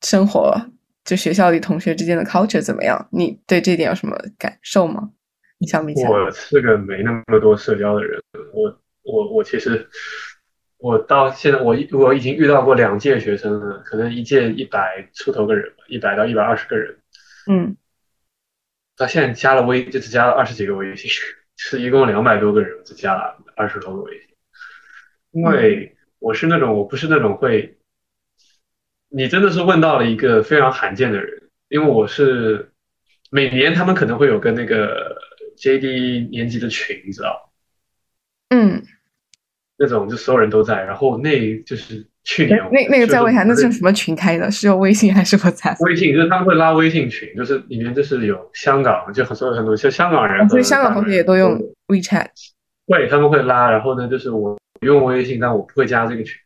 [0.00, 0.70] 生活，
[1.04, 3.08] 就学校里同学之间的 culture 怎么样？
[3.12, 5.10] 你对这点有什么感受吗？
[5.58, 8.20] 你相比起来，我是个没那么多社交的人，
[8.52, 9.88] 我我我其实
[10.78, 16.98] 我到现在我我已经遇到过两届学生了，可能一届一百出头个人吧，一百到一百二十个人，
[17.50, 17.76] 嗯
[18.96, 21.10] 到现在加了微就只加了二十几个微信，
[21.56, 24.28] 是一共两百多个人，只加了二十多个微信。
[25.32, 27.76] 因为我是那种我不是那种会，
[29.16, 32.72] 你真的是问到了一个非常罕见的人，因为我是
[33.30, 35.16] 每年他们可能会有个那个
[35.56, 37.52] JD 年级的群，你知道，
[38.48, 38.82] 嗯，
[39.78, 44.50] 那种就所有人都在，然后那就是去年那那个在问一下，那是什么群开的？
[44.50, 45.76] 是用微信还是 WhatsApp？
[45.86, 52.26] 微信，就是他们会拉微信群，就是里面就是有香港，就很多很多像香港人所以香港同学也都用 WeChat。
[52.88, 56.36] 会，他们会拉，然后呢，就是我用微信，但我不会加这个群。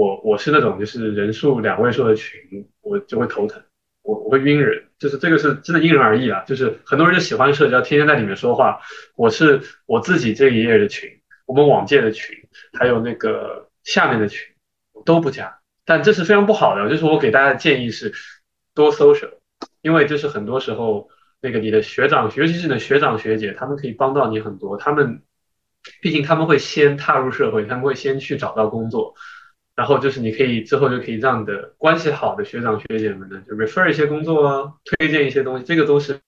[0.00, 3.62] 我我是那种就是人数两位数的群，我就会头疼，
[4.02, 6.42] 我我会晕人，就是这个是真的因人而异啊。
[6.46, 8.80] 就是很多人就喜欢社交，天天在里面说话。
[9.14, 11.10] 我是我自己这一页的群，
[11.44, 12.34] 我们往届的群，
[12.78, 14.48] 还有那个下面的群，
[14.94, 15.58] 我都不加。
[15.84, 18.10] 但这是非常不好的，就是我给大家的建议是
[18.74, 19.32] 多 social，
[19.82, 21.10] 因为就是很多时候
[21.42, 25.20] 那个你的学长，尤其是你的学长学姐，他们可以帮到你很多，他们。
[26.02, 29.14] 毕竟他们会先踏入社会，他们会先去找到工作，
[29.76, 36.20] 然后就是你可以之后就可以让你的关系好的学长学姐们呢，就 refer 一些工作啊，推荐一些东西，这个都是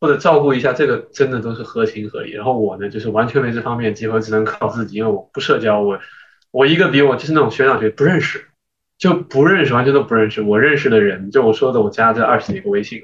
[0.00, 2.32] 或者照顾一下，这个真的都是合情合理。
[2.32, 6.00] 然后我呢，就是完全没这方面的机会，只能靠自己，因为我不社交，我
[6.50, 8.44] 我一个比我就是那种学长学不认识，
[8.98, 10.40] 就不认识，完全都不认识。
[10.40, 13.02] 我认识的人，就我说的，我加这二十几个微信，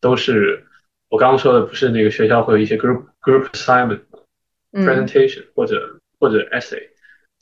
[0.00, 0.64] 都是
[1.08, 4.00] 我刚刚说的，不是那个学校会有一些 group group assignment。
[4.74, 6.80] 嗯 presentation 或者或者 essay，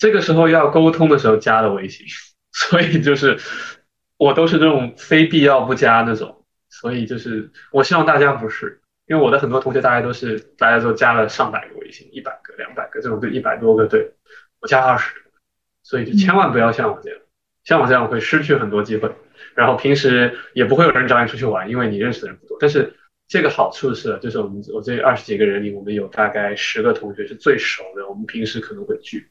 [0.00, 2.06] 这个时候要沟通的时候加的微信，
[2.50, 3.38] 所以就是
[4.16, 14.10] 我都是这种非必要不加那种，所以就是我希望大家不是，因为我的很多同学大家都是大家都加了上百个微信，一百个、两百个这种，就一百多个，对
[14.60, 15.14] 我加二十，
[15.82, 17.20] 所以就千万不要像我这样，
[17.62, 19.14] 像我这样会失去很多机会，
[19.54, 22.96] 然后平时也不会有人找你出去玩，因为你认识的人不多，但是。
[23.32, 29.30] 这个好处是，就是我们我这二十几个人里，我们有大概十个同学是最熟的，我们平时可能会聚，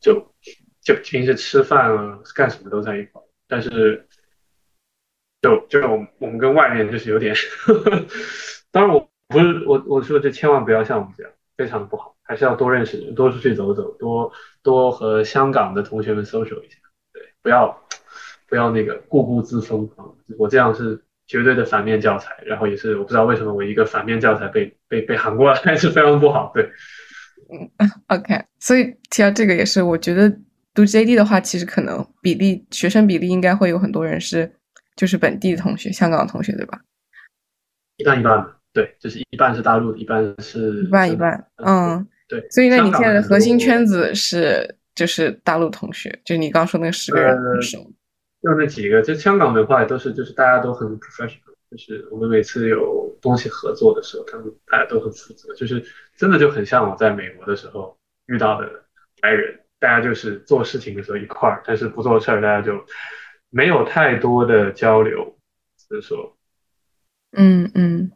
[0.00, 0.34] 就
[0.80, 3.20] 就平时吃饭啊，干什么都在一块。
[3.46, 4.06] 但是，
[5.42, 7.34] 就就我们我们跟外面就是有点，
[8.72, 14.32] 当然我不是我我说这千万不要像我们这样，非常不好，还是要多认识人，多出去走走，多
[14.62, 16.78] 多和香港的同学们 social 一下，
[17.12, 17.86] 对，不要
[18.48, 20.04] 不要那个固步自封啊，
[20.38, 21.04] 我这样是。
[21.30, 26.50] 绝对的反面教材，然后也是我不知道为什么我一个反面教材被被被喊过来，是非常不好。
[26.52, 26.72] 对，
[27.52, 30.30] 嗯，OK，所以提到这个也是，我觉得
[30.72, 34.50] 读 JD 的话，其实可能比例学生比例应该会有很多人是
[34.96, 36.80] 就是本地的同学，香港同学，对吧？
[37.96, 42.46] 一半一半吧，对，就是一半是大陆，一半是一半一半，嗯，对。
[42.50, 47.78] 所以那你现在的核心圈子是就是大陆同学，就你刚说那个十个人很熟。
[48.42, 55.84] 就那几个，就香港的话，都是就是大家都很 professional，就是我们每次有东西合作的时候，他们大家都很负责，就是
[56.16, 58.84] 真的就很像我在美国的时候遇到的
[59.20, 62.84] 白人，大家就是做事情的时候一块儿，但是不做事儿，大家就
[63.50, 65.38] 没有太多的交流，
[65.76, 66.36] 所以说，
[67.32, 68.10] 嗯嗯，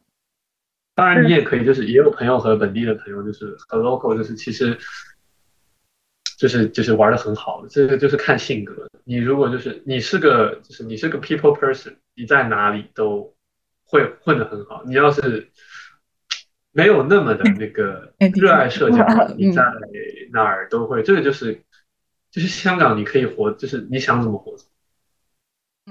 [0.94, 4.78] 当然你也可以，就是也有朋友和本地的朋友，就是和 local，就是其实。
[6.36, 8.88] 就是就是玩的很好的，这个就是看性格。
[9.04, 13.33] 你如果就是你是个就是你是个 people person，你在哪里都
[13.84, 14.82] 会混得很好。
[14.86, 15.50] 你要是
[16.72, 19.06] 没有那么的那个 热爱社交，
[19.37, 19.62] 你在
[20.32, 21.02] 哪儿都会。
[21.02, 21.62] 这个就是
[22.30, 24.56] 就是香港，你可以活，就是你想怎么活。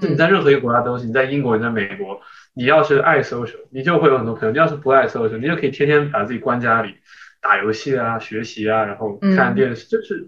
[0.01, 2.19] 就你在任何一个国家都是，你在英国，你在美国，
[2.53, 6.95] 你要是爱 social，你就会有很多朋友；你要是不爱 social，你就可以天天把自己关家里。
[7.39, 10.25] 打游戏啊，学习啊，然后看电视，就是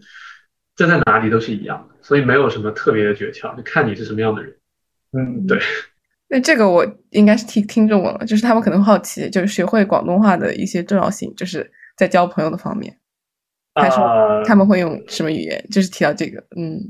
[0.75, 4.57] 这在哪里都是一样的，所以没有什么特别的诀窍，就看你是什么样的人。
[5.13, 5.57] 嗯，对。
[6.27, 12.97] 那这个我应该是听听众问了，就是他们可能好奇，就是学会广东话的一些重要性，就是在交朋友的方面，
[13.75, 13.97] 还是
[14.45, 15.65] 他们会用什么语言？
[15.71, 16.81] 就是提到这个，嗯，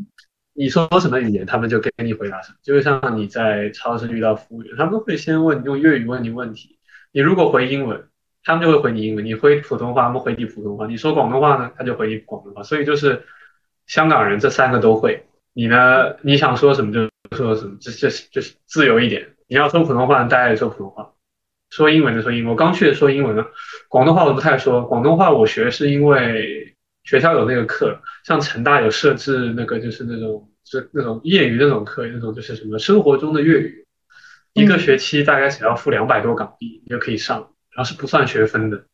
[0.53, 2.55] 你说什么语言，他们就给你回答什么。
[2.63, 6.79] 就像你在超市遇到服务员，他们会先问用粤语问你问题，
[7.11, 8.01] 你如果回英文，
[8.43, 12.63] 他们就会回你英文；你回普通话，他们回你普通话；你说广东话呢，他就回你广东话。
[12.63, 13.21] 所以就是
[13.85, 15.25] 香港人这三个都会。
[15.53, 19.27] 你呢，你想说什么就说什么，这这就是自由一点。
[19.47, 21.03] 你要说普通话，大家也说普通话；
[21.69, 22.51] 说英文的说英文。
[22.51, 23.45] 我刚去说英文呢，
[23.87, 24.83] 广东话我不太说。
[24.85, 33.85] 广东话我学是因为学校有那个课，像成大有设置那个就是那种是那种业余那种课，那种就是什么生活中的粤语，
[34.53, 37.37] 一个学期大概只要付两百多港币，你就可以上，
[37.75, 38.85] 然后是不算学分的。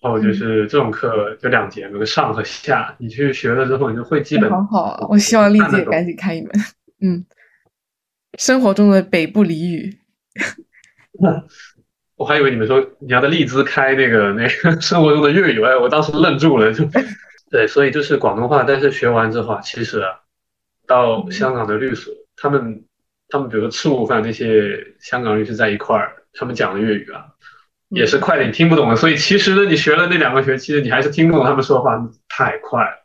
[0.00, 4.50] 然后就是这种课就两节，有个上和下，你去学了之后，你就会基本。
[4.50, 5.06] 好好！
[5.08, 6.50] 我希望丽姐赶紧开一门。
[7.00, 7.24] 嗯。
[8.38, 9.98] 生活中的北部俚语，
[12.16, 16.72] 我还以为你们说你要在利兹开那个那个生活中的粤语，哎，我当时愣住了。
[16.72, 16.84] 就
[17.50, 20.20] 对，所以就是广东话，但是学完之后，其实啊，
[20.86, 22.84] 到香港的律所，他们
[23.28, 27.26] 他们比如说吃午饭那些香港律师在一块儿，他们讲的粤语啊，
[27.90, 28.96] 也是快点听不懂的。
[28.96, 33.04] 所以其实呢，你学了那两个学期，你还是听不懂他们说话，太快了。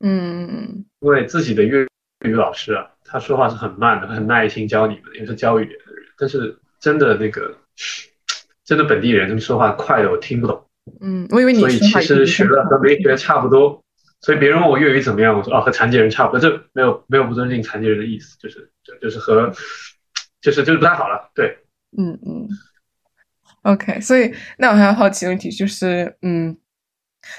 [0.00, 1.86] 嗯，因为自己的粤
[2.24, 2.90] 语老师啊。
[3.16, 6.04] 他说话是很慢的，很耐心教你们，也是教语言的人。
[6.18, 7.56] 但是真的那个，
[8.62, 10.62] 真的本地人他们说话快的我听不懂。
[11.00, 13.82] 嗯，我以为你所以其实学了和没学差不多。
[14.20, 16.38] 所以别人问我粤语怎么样，我说哦和残疾人差不多。
[16.38, 19.50] 这没有没有不尊敬残疾人的意思，就是就就是和
[20.42, 21.30] 就是就是不太好了。
[21.34, 21.56] 对，
[21.96, 22.46] 嗯嗯。
[23.62, 26.54] OK，所以那我还要好奇的问题就是，嗯，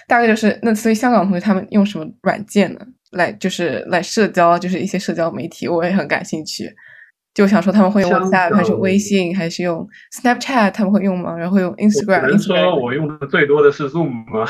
[0.08, 2.80] 大概就是那所以香港同学他们用什么软件呢？
[3.12, 6.70] 来就是来社交，就是一些社交媒体，我也很感兴趣。
[7.34, 9.88] 就想说他们会用 WhatsApp 还是微信，还是用
[10.20, 10.72] Snapchat？
[10.72, 11.38] 他们会用吗？
[11.38, 12.22] 然后用 Instagram。
[12.22, 14.50] 只能说我用的最多的是 Zoom 吗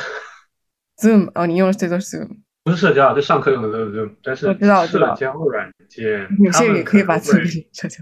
[1.02, 2.30] ？Zoom 哦，你用的最多是 Zoom。
[2.64, 4.16] 不是社交，就上课用的 Zoom。
[4.24, 5.14] 但是我知道，知道。
[5.14, 8.02] 社交软件，有些人也可以把自己社交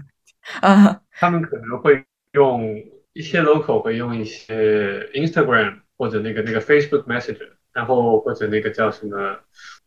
[0.60, 1.00] 啊。
[1.10, 2.04] 他们可能会
[2.34, 2.72] 用
[3.12, 9.16] 一些 local 会用一些 Instagram 或者那个那个 Facebook Messenger，然后或者那个叫什么？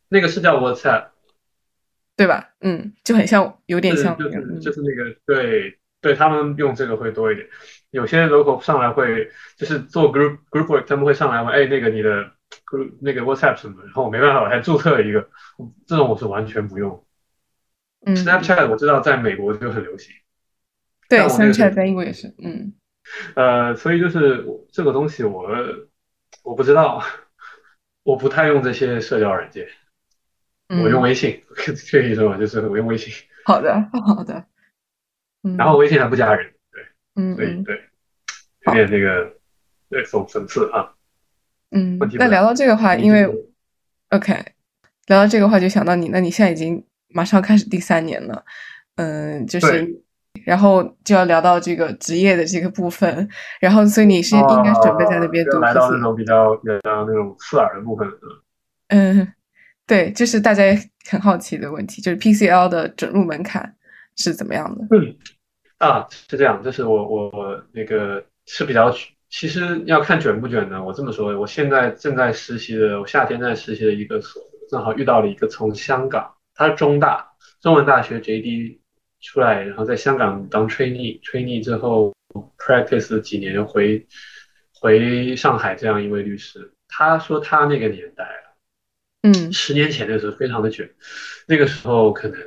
[0.09, 1.09] 那个是叫 WhatsApp，
[2.17, 2.49] 对吧？
[2.59, 7.47] 嗯，就很像，有点像，就是就是那个，对对，他们用这个会多一点。
[7.91, 12.31] 有些 local 上来会就是做 group group work，他们会上来问，哎，那个你的
[12.65, 13.83] group 那个 WhatsApp 什么？
[13.83, 15.29] 然后我没办法，我还注册了一个，
[15.87, 17.05] 这种我是完全不用。
[18.05, 20.13] 嗯，Snapchat 我知道在美国就很流行，
[21.09, 22.73] 对，Snapchat 在英国也是，嗯，
[23.35, 25.49] 呃，所以就是这个东西我
[26.43, 27.03] 我不知道，
[28.03, 29.67] 我不太用这些社交软件。
[30.69, 33.11] 我用微信，可以说嘛，就是我用微信。
[33.43, 34.45] 好的，好的。
[35.43, 35.57] 嗯。
[35.57, 36.83] 然后微信还不加人，对，
[37.15, 37.81] 嗯，所以对，
[38.67, 39.33] 有点那个，
[39.89, 40.93] 对，讽讽刺啊。
[41.71, 41.97] 嗯。
[42.13, 43.25] 那聊到这个话，因为
[44.11, 44.33] ，OK，
[45.07, 48.45] 聊到这个话就想到你，那你现在已经马上开始第三年了，
[48.97, 50.03] 嗯，就是，
[50.45, 53.27] 然后就要聊到这个职业的这个部分，
[53.59, 55.57] 然后所以你是应该准备在那边读。
[55.57, 58.07] 来到那种比较比较那种刺耳的部分，
[58.89, 59.33] 嗯。
[59.89, 60.63] 对，就是大家
[61.09, 63.75] 很好奇的问题，就是 PCL 的准入门槛
[64.15, 64.85] 是怎么样的？
[64.95, 65.17] 嗯，
[65.79, 68.95] 啊，是这样，就是我我我那个是比较，
[69.31, 70.83] 其实要看卷不卷呢。
[70.83, 77.27] 我这么说，我现在正在实习的，我夏天在实习的一个所，正好遇到了一个从香港，他是中大
[77.59, 78.77] 中文大学 JD
[79.21, 82.13] 出来，然后在香港当 trainee，trainee 之后
[82.59, 84.05] practice 几年回
[84.79, 88.23] 回上海这样一位律师，他说他那个年代。
[89.21, 90.89] 嗯，十年前的时候非常的卷，
[91.45, 92.39] 那个时候可能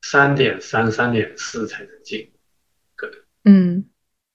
[0.00, 2.30] 三点三、三点四才能进，
[2.96, 3.16] 可能。
[3.44, 3.84] 嗯，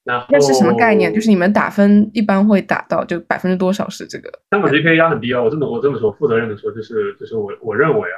[0.03, 1.11] 那那是什么概念？
[1.11, 4.29] 就是你们打分一般会打到就百分之多少是这个？
[4.51, 8.17] 香港 GPA 压很低哦，我这么我这么说，负责任的说，就是就是我我认为啊，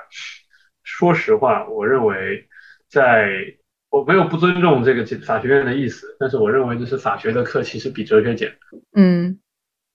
[0.84, 2.46] 说实话，我认为
[2.90, 3.30] 在
[3.90, 8.82] 我没有不尊重这个法学院的意思，但是我认为就是法学的课其实比哲学简单。
[8.94, 9.40] 嗯。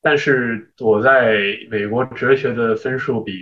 [0.02, 3.32] 但是我在美国哲学的分数比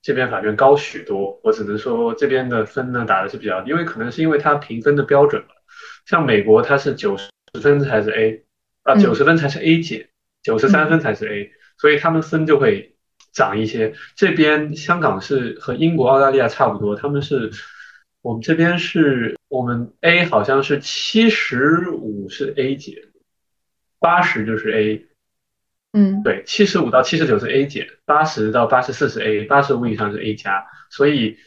[0.00, 5.48] 这边法院高许多，我只能说这边的分呢打的是比较低，因为可能是因为它评分的标准吧。
[6.06, 7.28] 像美国它是九十
[7.60, 8.44] 分才是 A，
[8.82, 10.08] 啊九十分才是 A 减，
[10.42, 12.96] 九十三分才是 A，所以他们分就会
[13.32, 13.92] 涨一些。
[14.16, 17.50] 这边香港是和英国、澳大利亚差不多，他们是
[18.22, 22.94] 我们这边是我们 A 好像是七十五是 A 减，
[23.98, 25.04] 八十就是 A。
[25.92, 31.38] 嗯，对，七十五到七十九是 A 减，八十到八十四是 A，八十五以上是 A 加，所以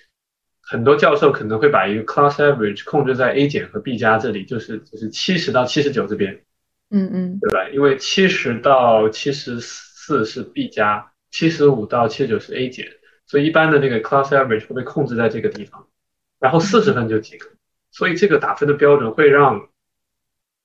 [0.62, 6.42] 很多教授可能会把一个 class average 控制在 A 减和 B 加这里，就是就是七十到七十九这边，
[6.90, 7.70] 嗯嗯，对吧？
[7.70, 12.88] 因为七十到七十四是 B 加，七十五到七十九是 A 减，
[13.28, 15.88] 所以一般的那个 class average 会被控制在这个地方，
[16.40, 17.48] 然后四十分就及格，
[17.92, 19.70] 所以这个打分的标准会让，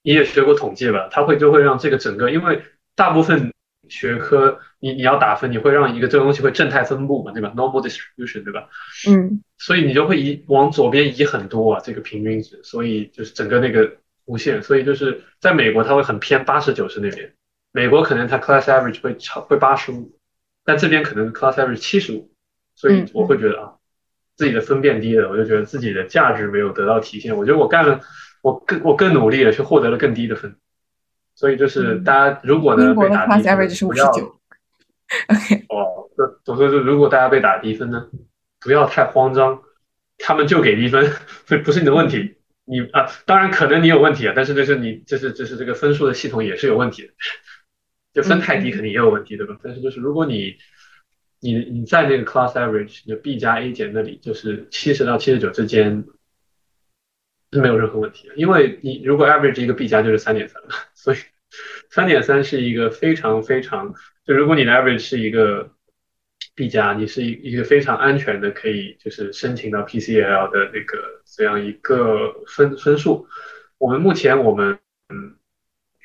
[0.03, 2.63] 你也学过统计吧，它会就会让这个整个，因为
[2.95, 3.53] 大部分
[3.89, 8.69] 学科你你要打分，你会让一个这个东西会正态分布嘛，对吧？normal distribution 对吧？
[9.09, 17.33] 嗯，所以你就会移往左边移很多啊，这个平均值，所以就是整个那个弧线，所以就是在美国它会很偏八十九十那边，
[17.73, 20.19] 美国可能它 class average 会超会八十五，
[20.65, 22.31] 但这边可能 class average 七十五。
[22.79, 23.73] 所以我会觉得啊，
[24.37, 27.35] 自己的分变低了，我就觉得自己的价值没有得到体现。
[27.35, 28.03] 我觉得我干了，
[28.43, 30.55] 我更我更努力了，却获得了更低的分。
[31.37, 34.11] 所以就是大家如果呢被打低分，不要。
[34.11, 35.65] OK。
[35.69, 38.09] 哦，那我说就如果大家被打低分呢，
[38.61, 39.63] 不要太慌张，
[40.19, 41.09] 他们就给低分，
[41.47, 42.35] 不不是你的问题。
[42.65, 47.13] 你啊，当然可能你有问题啊，但是就是你就是就是这个分数的系统也是有问题的，
[48.13, 49.57] 就分太低肯定也有问题，对吧？
[49.63, 50.57] 但是就是如果你。
[51.39, 56.03] 你你在那个 class average 就 B 加 A 减那里，就是七十到七十九之间
[57.53, 60.61] 是没有任何问题的，因为你如果 average 一个 B 加就是三点三，
[61.07, 61.19] 所以
[61.89, 63.95] 三点三是一个非常非常
[64.25, 65.71] 就如果你的 average 是一个
[66.57, 73.29] B 加，你是一一个非常安全的可以就是申请到 PCL 的那个这样一个分分数。
[73.79, 75.37] 我们目前我们嗯，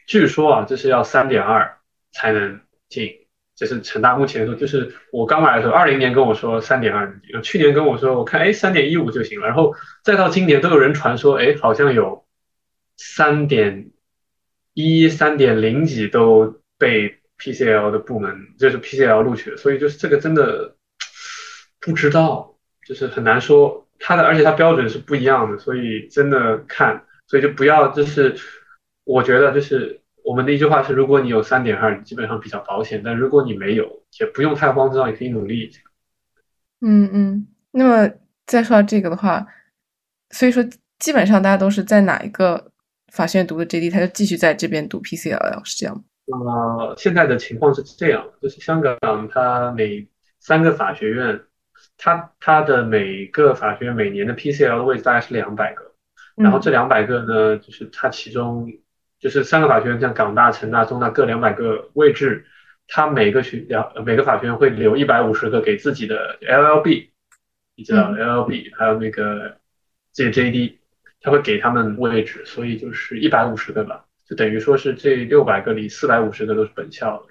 [0.05, 1.79] 据说啊，这是要三点二
[2.11, 3.17] 才能进。
[3.55, 12.25] 就是成大目前说，就是我刚来的时候，二零年跟我说三点二，去年跟我说我看哎三点一五就行了，然后再到今年都有人传说哎好像有
[12.97, 13.91] 三点
[14.73, 20.75] 一、三点零几都被 PCL 的部门就是 PCL 录取，所以就是这个真的
[21.79, 22.55] 不知道，
[22.85, 28.35] 就是很难说它的，而且它标准是不一样的，所以真的看，所以就不要就是
[29.03, 29.99] 我觉得就是。
[30.23, 35.71] 我们的一句话是：如果你有三点二，基本上比较保险；但如果你没有，也不用太慌张，也可以努力。
[36.81, 37.47] 嗯嗯。
[37.71, 38.13] 那么
[38.45, 39.47] 再说到这个的话，
[40.29, 40.63] 所以说
[40.99, 42.70] 基本上大家都是在哪一个
[43.11, 46.03] 法学院读的 JD，他就继续在这边读 PCLL，是这样吗？
[46.27, 48.97] 呃，现在的情况是这样，就是香港
[49.31, 50.07] 它每
[50.39, 51.41] 三个法学院，
[51.97, 55.91] 它它的每个法学院每年的 PCL 的位置大概是两百个，
[56.35, 58.71] 然后这两百个呢，就是它其中。
[59.21, 62.43] 就是三个法学院，像港大、成大、中大各两百个位置，
[62.87, 67.09] 它每个学两每个法学院会留一百五十个给自己的 LLB，
[67.75, 69.57] 你知道 LLB，还有那个
[70.15, 70.77] JJD，
[71.21, 77.25] 他会给他们位置，所以就是一百五十个吧，就等于说是这六百个里四百五十个都是本校，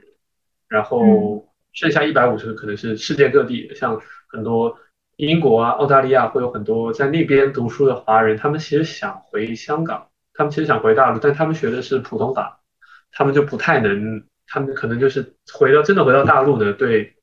[0.68, 4.78] 然后剩下一百五十个可能是世界各地，像很多
[5.16, 10.06] 英国啊、澳大利亚会有很多在那边读书的华人，他们其实想回香港。
[10.32, 12.60] 他们其实想回大陆，但他们学的是普通法，
[13.12, 17.14] 他们就不太能，他们可能就是回到真的回到大陆呢，对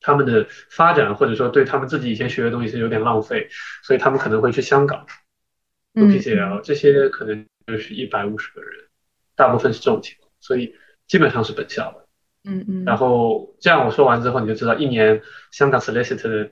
[0.00, 3.48] 他们的发展或者说对他们自己以前学的东西是有点浪费，
[3.82, 5.04] 所以他们可能会去香港
[5.94, 8.70] 读 PCL，这些可能就是一百五十个人，
[9.34, 10.74] 大部分是这种情况，所以
[11.06, 12.06] 基本上是本校的。
[12.44, 12.84] 嗯嗯。
[12.84, 16.50] 然后这样我说完之后，你就知道一年香港 solicitor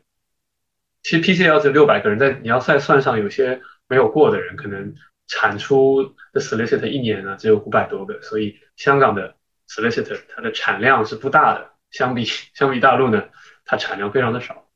[1.03, 4.95] 其实 PCL 只有六百个人，但你要再算上有些没有过的人，可能。
[5.29, 9.35] 产出的 solicitor 一年呢只有五百多个，所以香港的
[9.67, 13.23] solicitor 它的产量是不大的，相比相比大陆呢，
[13.65, 14.69] 它产量非常的少。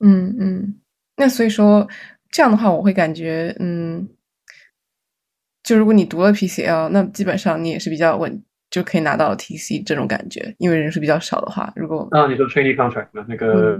[0.00, 0.80] 嗯嗯，
[1.14, 1.86] 那所以说
[2.30, 4.08] 这样的话，我会感觉，嗯，
[5.62, 13.24] 就如果你读了 PCL，那基本上你也是比较稳，就可以拿到 TC 这种感觉，因为人数比较少的话，如果啊，你说 training contract 呢？
[13.28, 13.78] 那个，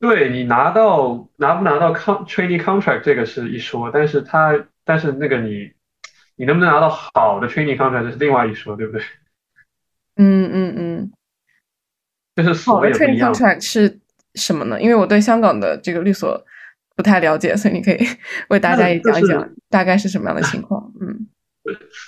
[0.00, 4.66] 对你拿到拿不拿到 con training contract 这个是一说，但是它。
[4.90, 5.70] 但是那个你，
[6.36, 9.02] 你能不能拿到好的 training contract 这是另外一说，对不对？
[10.16, 11.12] 嗯嗯嗯。
[12.34, 14.00] 就是好的 training contract 是
[14.36, 14.80] 什么呢？
[14.80, 16.42] 因为我对香港的这个律所
[16.98, 17.98] 不太了解，所以你可以
[18.50, 20.92] 为大家也讲一讲大概是什么样的情况。
[21.00, 21.28] 嗯。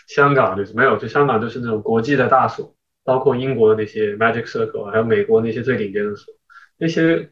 [0.09, 2.75] 香港就是没有，就香港就是那种国际的大所，
[3.05, 6.35] 包括英国的那些 Magic Circle，还有美国那些最顶尖的所，
[6.77, 7.31] 那些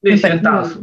[0.00, 0.82] 那些大所。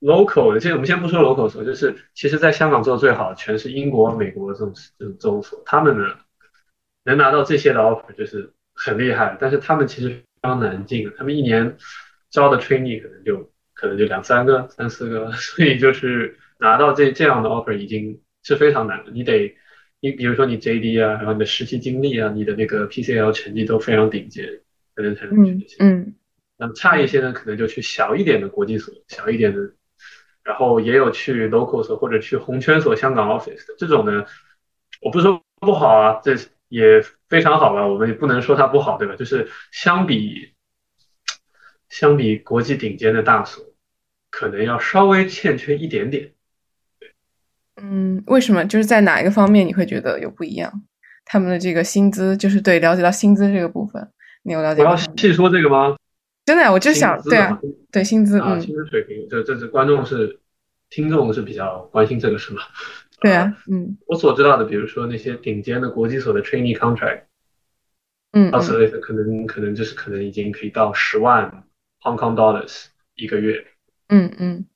[0.00, 6.04] local 的，其实我们先不说 local 所，就是其实在香港做的最好的全是英国、美国这种这种这种所，他们呢
[7.04, 11.76] 能拿到这些的 offer 就是很厉害，但是他们其实非常难进，他们一年
[12.30, 13.50] 招的 trainee 可能就
[13.80, 19.56] 可能就两三个、三四个， 所以就是拿到这这样的 offer 已经是非常难的，你得
[20.00, 24.60] 你比如说你 JD 啊，然后你的实习经历啊，你的那个 PCL 成绩都非常顶尖，
[24.94, 25.76] 可能才能去这些。
[25.80, 26.14] 嗯，
[26.58, 29.72] 那差一些呢，可能就去小一点的国际所，小一点的。
[30.42, 34.24] 然后也有去 local 所或者去红圈所香港 office 的这种呢，
[35.02, 36.34] 我不是说不好啊，这
[36.68, 39.16] 也非常好吧，我们也不能说它不好，对吧？
[39.16, 40.54] 就是相比
[41.90, 43.62] 相比国际顶尖的大所，
[44.30, 46.32] 可能要稍微欠缺一点点。
[47.76, 48.64] 嗯，为什么？
[48.64, 50.82] 就是在哪一个方面你会觉得有不一样？
[51.24, 54.10] 他们的这个薪资，就是对了解到薪资这个部分，
[54.42, 54.82] 你有了解？
[54.82, 55.96] 我要细说这个吗？
[56.44, 57.60] 真的，我就想，对啊，
[57.92, 60.40] 对薪资，嗯，薪资水平，这这是观众是
[60.88, 62.62] 听众是比较关心这个是吗？
[63.20, 67.22] 对啊，嗯，我所知道的，比如说那些顶尖的国际所的 trainee contract，
[68.32, 71.64] 嗯，到此为止，可能可能就是可能已经可以到十万
[72.00, 73.64] Hong Kong dollars 一个月，
[74.10, 74.66] 嗯嗯，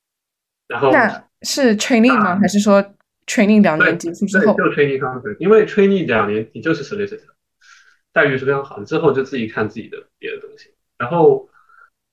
[0.66, 2.38] 然后那是 training 吗？
[2.38, 2.82] 还是说
[3.26, 7.20] ？training 两年结束之后，就 training contract，因为 training 两年你就是 solicitor，
[8.12, 10.70] 待遇是非常好的，之后就自己看自己的别的东西。
[10.96, 11.48] 然后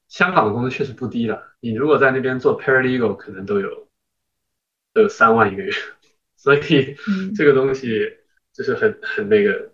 [0.08, 3.88] 香港的工资确实不低了，你如果在那边做 paralegal，可能都有
[4.94, 5.72] 都有三万一个月，
[6.36, 6.96] 所以
[7.36, 8.14] 这个东西
[8.54, 9.71] 就是很很那个。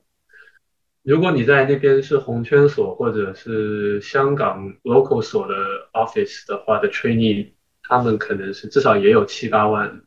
[1.08, 5.56] 如果你在那边是红圈所或者是香港 local 所的
[5.94, 10.02] office 的话的 trainee，他们可能是至少也有七八万。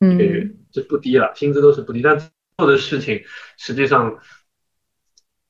[0.00, 2.18] 一个月这不低了，薪资都是不低，但
[2.58, 3.22] 做的事情
[3.56, 4.18] 实际上，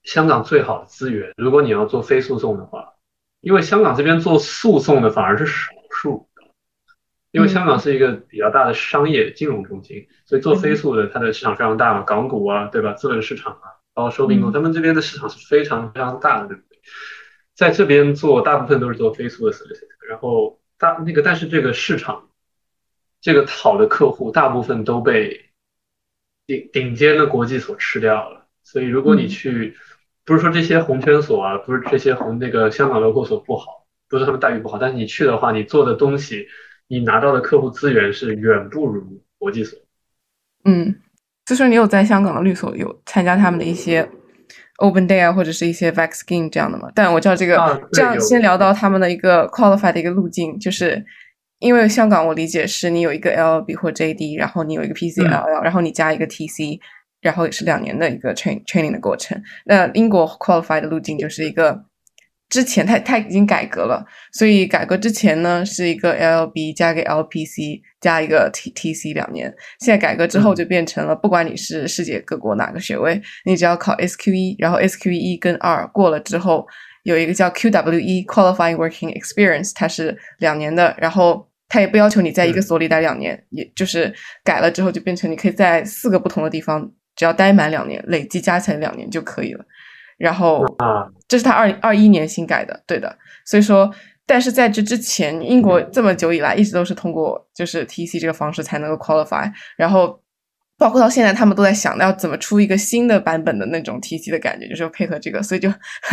[0.04, 2.94] 香港最好的资源，如果你要做非诉讼的话，
[3.40, 6.28] 因为香港这边做诉讼的反而是少数，
[7.32, 12.92] 因为香港是一个比较大的商业金融中心，所以做非诉的它的市场非常大嘛，港股啊，对吧？
[12.92, 16.78] 资本市场啊，包括收并购，他们这边的市场是非常非常大的，对不对？
[17.54, 22.28] 在这边做大部分都是做非诉的 solicitor，然后大那个，但是这个市场。
[23.20, 25.46] 这个好的客户大部分都被
[26.46, 29.78] 顶顶尖的国际所吃掉了，所以如果你去，
[30.26, 36.48] 不是说这些红圈所啊，不是这些红那个香港 local 所不好，不是他们待遇不好，但是你去的话，你做的东西，
[36.86, 39.78] 你拿到的客户资源是远不如国际所。
[40.66, 41.00] 嗯，
[41.46, 44.08] 就是你有在香港的律所有参加他们的一些
[44.78, 46.90] open day 啊，或者是一些 v a c s c i n e 这样的吗？
[46.94, 51.04] 但我知道这个，这样先聊到他们的一个 qualified 的一个路径，就是。
[51.60, 56.78] 因为香港，我理解是你有一个 LLB 或 JD，然后你有一个 PCLL，然后你加一个 TC，
[57.22, 59.40] 然后也是两年的一个 train training 的过程。
[59.64, 61.84] 那英国 qualify 的路径就是一个，
[62.54, 76.64] 之前它它已经改革了，所以改革之前呢是一个 LLB 加个 LPC 加一个 TTC 两年，现在改革之后就变成了，不管你是世界各国哪个学位，你只要考 SQE，然后 SQE 跟 R 过了之后，
[77.02, 81.48] 有一个叫 QWE Qualifying Working Experience，它是两年的，然后。
[81.66, 89.64] 它也不要求你在一个所里待两年，也就是改了之后就变成你可以在四个不同的地方，只要待满两年，累计加起来两年就可以了。
[90.18, 93.18] 然后啊，这是他二二一年新改的，对的。
[93.44, 93.92] 所以说，
[94.24, 99.50] 但是在这之前，英国这么久以来一直都是通过就是 T C 这个方式才能够 qualify。
[99.76, 100.22] 然后
[100.78, 105.68] 包括到现在，他们都在想要怎么出一个新的版本的那种 T C 的感觉，就是配合这个，所以就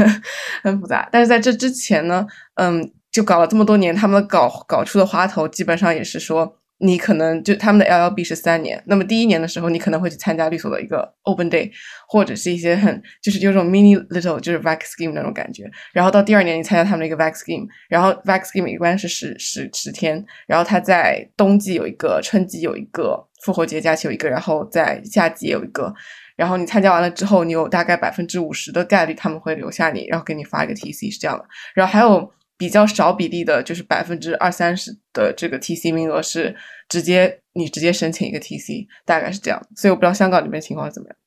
[0.63, 1.07] 很复杂。
[1.11, 2.91] 但是在这之前呢，嗯。
[3.11, 11.71] 就搞了这么多年，他们搞搞出的花头基本上也是说，你可能就他们的 LLB 是三年，那么第一年的时候，你可能会去参加律所的一个 Open Day，
[12.07, 25.93] 或者是一些很就是有种 mini little 就是 Vac Scheme 那种感觉，然后到第二年你参加他们的一个 Vac Scheme，然后 Vac Scheme 一般是十十十天，然后他在冬季有一个，春季有一个，复活节假期有一个，然后在夏季有一个，
[26.35, 32.31] 然后你参加完了之后，你有大概百分之五十的概率他们会留下你，然后给你发一个 TC 是这样的，然后还有。
[32.61, 36.55] 比较少比例的，就是百分之二三十的这个 TC 名额是
[36.87, 39.59] 直接你直接申请一个 TC，大概是这样。
[39.75, 41.17] 所以我不知道香港这边情况怎么样。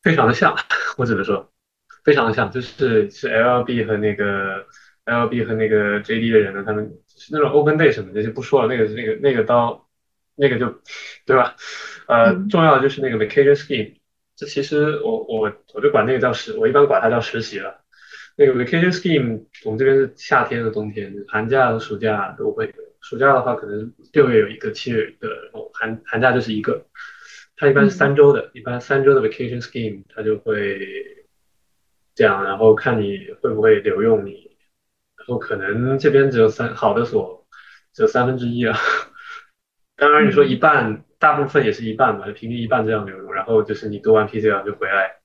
[0.00, 0.56] 非常的像，
[0.96, 1.52] 我只能说
[2.04, 4.64] 非常的像，就是是 LLB 和那个
[5.06, 9.88] LLB 和那个 JD 的人呢，他们是那种 Open Day 什么的就不说了，那个那个那个刀
[10.36, 10.72] 那个就
[11.26, 11.56] 对吧？
[12.06, 13.96] 呃，重要的就是那个 Vacation Scheme，
[14.36, 17.82] 这其实我我我就管那个叫实，我一般管它叫实习了。
[18.40, 22.72] 那个 vacation scheme，我们这边是夏天和冬天，寒假和暑假都会有。
[23.02, 26.86] 暑假的话，可能六月有一个，七月有一个，然后寒寒假就是一个。
[27.54, 30.80] 它一般是三周的，一般三周的 vacation scheme，它就会
[32.14, 34.56] 这样，然后看你会不会留用你。
[35.18, 37.46] 然后可能这边只有三好的所，
[37.92, 38.74] 只有三分之一啊。
[39.96, 43.34] 当然你说一半，大部分也是一半嘛，平均一半这样留用。
[43.34, 45.19] 然后就是你读完 PCL 就回来。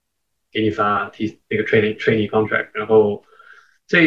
[0.55, 3.25] 给你发 T 那个 training training contract，然后
[3.85, 3.99] 这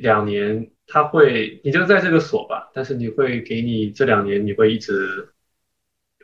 [0.00, 5.30] 两年他会，你就在这个所吧，但是你会给你这两年你会一直，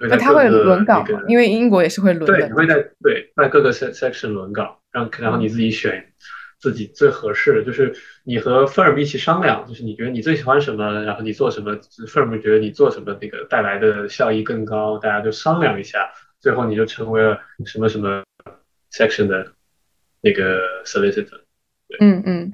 [0.01, 1.20] 那他会轮岗吗？
[1.26, 6.12] 因为英国也是会轮对，你会在对在各个 section 轮岗，让然后你自己选
[6.61, 11.74] 自己最合适的，就是你和 firm 一起商量，就是你觉得你最喜欢什么，然后你做什么
[12.07, 16.09] ，firm 觉得你做什么那个带来的效益更高，大家就商量一下，
[16.39, 18.22] 最后你就成为了什么什么
[18.93, 19.53] section 的。
[20.23, 21.41] 那个 solicitor，
[22.01, 22.53] 嗯嗯，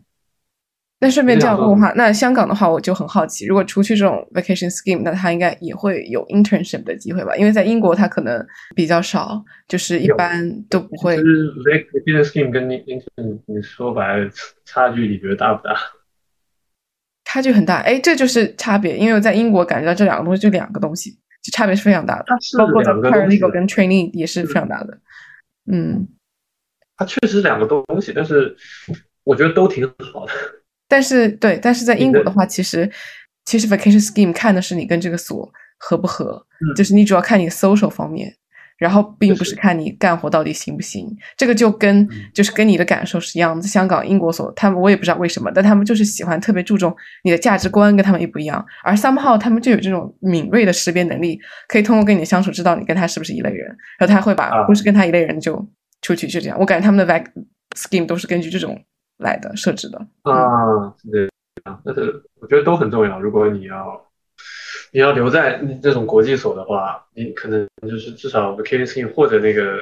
[1.01, 7.37] 那顺便这样问的话，那香港的话，我就很好奇，如果除去这种 vacation scheme，那他应该也会有 internship 的机会吧？
[7.37, 8.45] 因为在英国，他可能
[8.75, 11.17] 比较少，就是一般都不会。
[11.17, 14.31] 其实 vacation scheme 跟 intern，你说白了，
[14.65, 15.75] 差距你觉得大不大？
[17.25, 18.97] 差距很大，哎，这就是差别。
[18.97, 21.11] 因为我在英国感觉到这两个东西就两个东西，
[21.43, 22.25] 就差别是非常大的。
[22.59, 24.99] 包括在 paralegal 跟 training 也是非常大的。
[25.71, 26.09] 嗯，
[26.99, 28.55] 它确实两个东西，但是
[29.25, 30.33] 我觉得都挺好的。
[30.89, 32.91] 但是对，但是在英国的话，其实
[33.45, 36.45] 其实 vacation scheme 看的是你跟这个所合不合，
[36.77, 38.35] 就是你主要看你 social 方面，
[38.79, 41.07] 然后并不是看你干活到底行不行。
[41.37, 43.63] 这个就跟就是跟你的感受是一样的。
[43.63, 48.65] 香港、英国所他们我也不知道为什么，但他们就是喜欢特别注重你的价值观跟他们一不一样。
[48.83, 51.39] 而 somehow 他们就有这种敏锐的识别能力，
[51.69, 53.69] 可以通过跟你的相处知道你跟他是不是一类人，
[53.99, 55.55] 然后他会把不是跟他一类人就
[56.03, 56.59] 出去就这样。
[56.59, 57.27] 我感觉他们的 vac
[57.77, 58.85] scheme 都是根据这种。
[59.19, 61.29] 来的设置的啊，对，
[61.85, 63.21] 但是我觉得都很重要。
[63.21, 64.07] 如果你要
[64.93, 69.77] 你要留在这种国际所的话，你可能就是至少 vacation 或者那个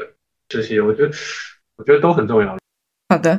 [0.48, 1.14] 这些，我觉得
[1.76, 2.56] 我觉得都很重要。
[3.10, 3.38] 好的，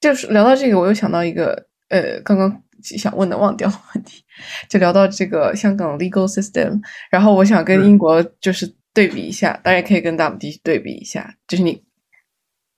[0.00, 4.24] 就是聊到这个，我又想到一个呃，刚刚想问的忘掉问题，
[4.70, 6.80] 就聊到这个香港 legal system，
[7.10, 11.84] 然后我想跟英国就是对比一下，当然可以跟大陆地区对比一下，就是你。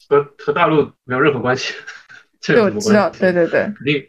[0.09, 1.75] 和和大陆没有任何关系，
[2.41, 3.21] 这有什么关系？
[3.21, 4.05] 对对对，肯定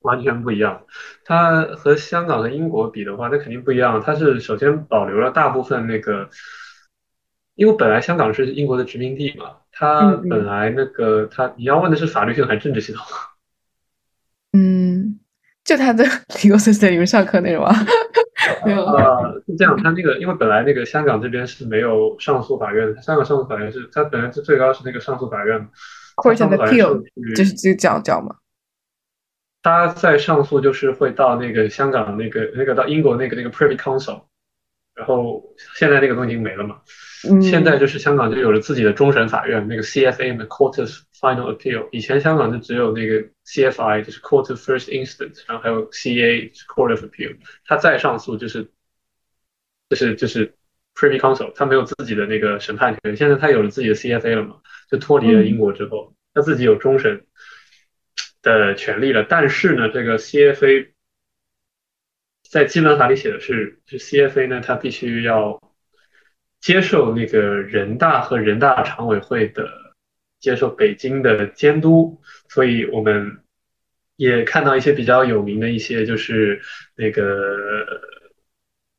[0.00, 0.84] 完全不一样。
[1.24, 4.02] 它和香港和英国比的话，那肯定不一样。
[4.04, 6.28] 它是首先保留了大部分那个，
[7.54, 13.06] 因为本来香港是英国的殖民地嘛，它本来那个它，你要问的是法律系统还是政治系统？
[14.54, 15.20] 嗯，
[15.62, 17.74] 就它的 legal system，你们上课内容啊？
[18.64, 25.68] 没有呃，是这样，他那个因为本来那个香港这边是没有上诉法院的，香港上诉法院是它本来是最高是那个上诉法院
[26.16, 27.02] ，Court of Appeal
[27.34, 28.36] 就是这个叫叫嘛。
[29.62, 34.24] 他在上诉就是会到那个香港那个那个到英国那个那个 Privy Council，
[34.94, 35.42] 然后
[35.74, 36.76] 现在那个东西已经没了嘛。
[37.40, 41.88] 现在就是香港就有了自己的终审法院，那个 CFA 的 Court of Final Appeal。
[41.92, 47.36] 以前香港就只有那个 CFI，就是 Court of First Instance，然后还有 CA Court of Appeal。
[47.64, 48.70] 他再上诉就是
[49.88, 50.54] 就是就是
[50.94, 53.16] Privy Council，他没有自己的那个审判权。
[53.16, 57.26] 现在他有了自己的 CFA 了嘛，就脱离了英国之后，他自己有终审
[58.42, 59.24] 的权利了。
[59.28, 60.88] 但是呢，这个 CFA
[62.48, 65.60] 在基本法里写的是，就 CFA 呢，他必须要。
[66.60, 69.83] 接受那个人大和人大常委会的
[70.44, 73.38] 接受北京的监督，所以我们
[74.16, 76.60] 也看到一些比较有名的一些，就是
[76.94, 77.24] 那个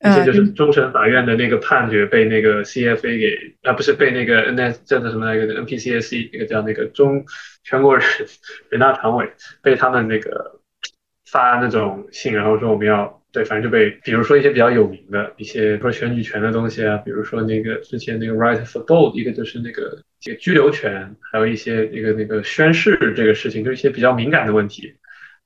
[0.03, 7.23] 一些就是终审法院的那个判决被那个 CFA 给啊不是被那个 N S 叫做什么那个 N P C S C 那个叫那个中
[7.63, 8.05] 全国人
[8.69, 9.31] 人大常委
[9.61, 10.59] 被他们那个
[11.25, 13.21] 发那种信，然后说我们要。
[13.35, 24.93] 对，反正就被，比如说一些比较有名的一些，说选举权的东西啊，比如说那个之前那个 right for vote，一个就是那个这个居留权，还有一些那个那个宣誓这个事情，就一些比较敏感的问题。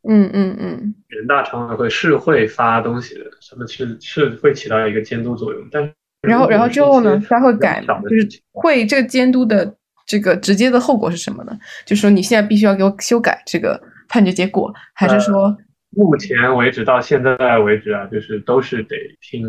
[0.08, 0.94] 嗯嗯嗯。
[1.08, 9.76] 人大常委会是会发东西的，他们是是会起到一个监督作用，但然后然后之后呢，他会改，就是会这个监督的
[10.06, 11.58] 这个直接的后果是什么呢？
[11.88, 15.58] 就是说你现在必须要给我修改这个判决结果，还是说？
[16.00, 19.46] 目前为止，到现在为止啊，就是都是得听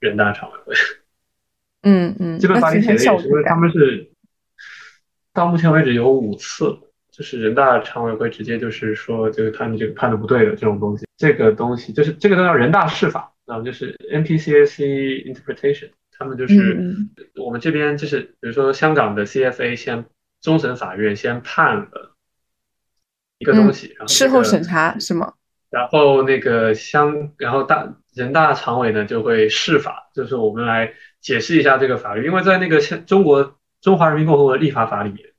[0.00, 0.74] 人大常委会。
[1.82, 4.10] 嗯 嗯，基本法里写的也是，因为他们是
[5.34, 6.78] 到目前为止有五次，
[7.10, 16.96] 就是人大常委会直接就是说，就是他们这个判的不对的这种东西，这个东西就是这个都叫人大释法啊，就是 NPCAC interpretation，他们就是
[17.36, 20.04] 我们这边就是，比如说香港的 CFA 先
[20.40, 22.16] 终审法院先判了
[23.38, 25.34] 一个东西，然后事后审查是吗？
[25.72, 30.92] 然后那个香，然后大人大常委呢就会释法，就是我们来
[31.22, 35.30] 解释一下这个法律，因为在那个像中国中华人民共和国立法法里面，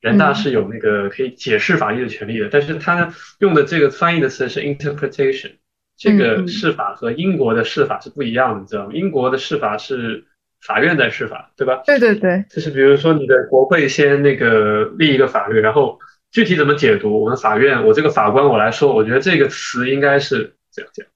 [0.00, 5.52] 人大是有那个可以解释法律的权利的，但是他用的这个翻译的词是 interpretation，
[5.98, 8.92] 这个释法和英国的释法是不一样的，你知道吗？
[8.94, 10.24] 英国的释法是
[10.62, 11.82] 法院在释法，对吧？
[11.84, 15.98] 对对对，就是比如说你的国会先那个立一个法律，然后。
[16.30, 17.20] 具体怎么解读？
[17.22, 21.06] 我们法院，我这个法官我来说，我觉得这个词应该是这样讲。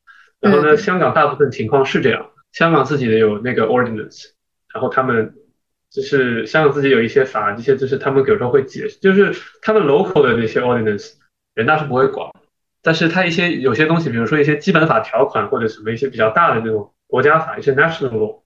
[0.40, 4.30] 然后呢，香港大部分情况是这样，香港自己的有那个 ordinance，
[4.72, 5.34] 然后他们
[5.90, 11.12] 就是香港自己有一些法，一些就是他们有时候会解释，就是他们 local 的那些 ordinance，
[11.54, 12.30] 人大是不会管。
[12.82, 18.40] 但是他一些有些东西，比如说一些基本法条款或者什么一些比较大的那种国家法，一些 national law，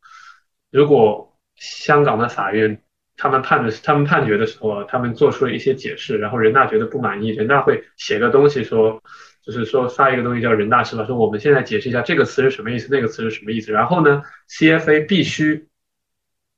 [0.70, 2.82] 如果香港的法院
[3.16, 9.02] 他们判的他们判决的时候，他们做出了一些解释，然后人大觉得不满意，人大会写个东西说，
[9.42, 15.68] 就是说发一个东西叫人大释法，说我们现在解释一下这个词是什么意思，那个词是什么意思，然后呢，CFA 必须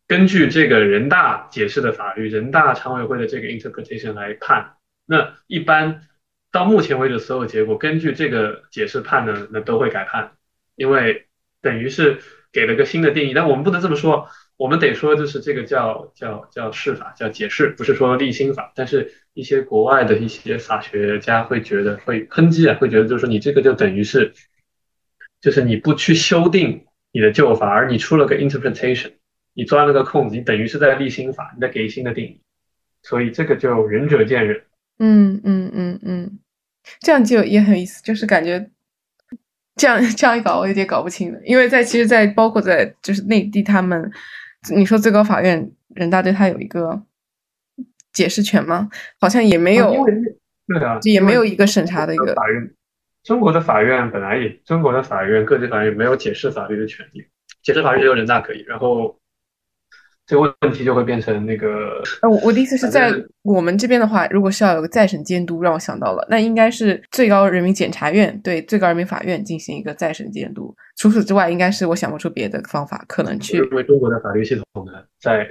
[0.08, 4.74] 根据这个人大解释的法律，人大常委会的这个 interpretation 来判。
[5.06, 6.02] 那一般
[6.50, 10.32] 到目前为止所有结果，根据这个解释判呢，那都会改判，
[10.74, 11.26] 因为
[11.62, 12.18] 等于是
[12.52, 14.28] 给了个新的定义，但我们不能这么说。
[14.58, 18.72] 我们得说，就是这个叫叫叫释法，叫解释，不是说立新法。
[18.74, 24.32] 但是，一些国外的一些法学家会觉得会抨击啊，会觉得就是说你这个就等于是，
[25.40, 29.12] 就是你不去修订你的旧法，而你出了个 interpretation，
[29.54, 32.40] 你钻了个空子，你等于是在立新法，你在给新的定义。
[33.02, 34.60] 所以这个就仁者见仁。
[34.98, 36.38] 嗯嗯嗯嗯，
[37.00, 38.68] 这样就也很有意思，就是感觉。
[39.76, 41.38] 这样这样一搞，我有点搞不清了。
[41.44, 44.10] 因为在其实，在包括在就是内地，他们
[44.74, 47.02] 你说最高法院、人大对他有一个
[48.12, 48.88] 解释权吗？
[49.20, 49.92] 好像也没有，
[50.66, 52.70] 对啊，也没有一个审查的一个法院。
[53.24, 57.24] 中国的法院本来也，中国的法院各级法院没有解释法律的权利，
[57.62, 58.64] 解释法律只有人大可以。
[58.66, 59.18] 然后。
[60.28, 62.02] 这个问题就会变成那个。
[62.20, 63.10] 呃，我我的意思是在
[63.42, 70.76] 我们这边的话，如果是要有个再审监督，让我想到了，那应该是最高人民检察院对最高人民法院进行一个再审监督。
[70.98, 73.56] 除此之外，应该是我想不出别的方法可能去。
[73.56, 75.48] 因为中国的法律系统呢，在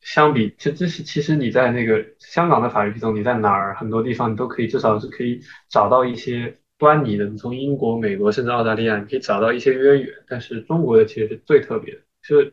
[0.00, 7.24] 相比，这这是其实你在那个香港的法律系统，你在哪儿很多地方你都可以，至少是可以找到一些端倪的。
[7.24, 10.08] 你从英国、美国甚至澳大利亚，你可以找到一些渊源。
[10.28, 12.52] 但是中国的其实是最特别的，是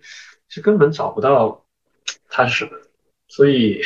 [0.49, 1.63] 是根本找不到。
[2.29, 2.67] 它是？
[3.29, 3.81] 所以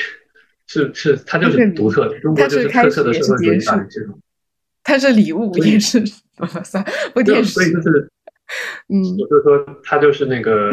[0.67, 4.19] 是是，它就是独特的，中国就是特色的社会主义法律系统。
[4.83, 6.03] 它是礼物也是，
[6.63, 7.51] 算不电视。
[7.51, 8.11] 所以就是，
[8.87, 10.71] 嗯，我就说它就是那个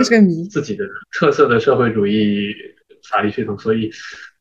[0.50, 0.84] 自己的
[1.18, 2.54] 特色的社会主义
[3.10, 3.90] 法律系统，所以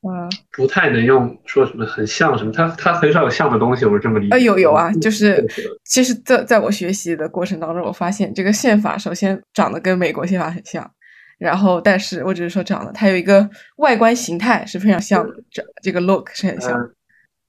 [0.02, 4.36] 啊，不太能用说什么很像什么，它它很少有像的东西，我是这么理解。
[4.36, 5.46] 啊，有有啊，就是
[5.86, 10.90] 其实，在在我学习的过程当中，我发现这个宪法首先长得跟美国宪法很像。
[11.38, 16.92] 然后，但是我只是说这样的，它有一个外观形态是非常像的，这这个 look 是很像，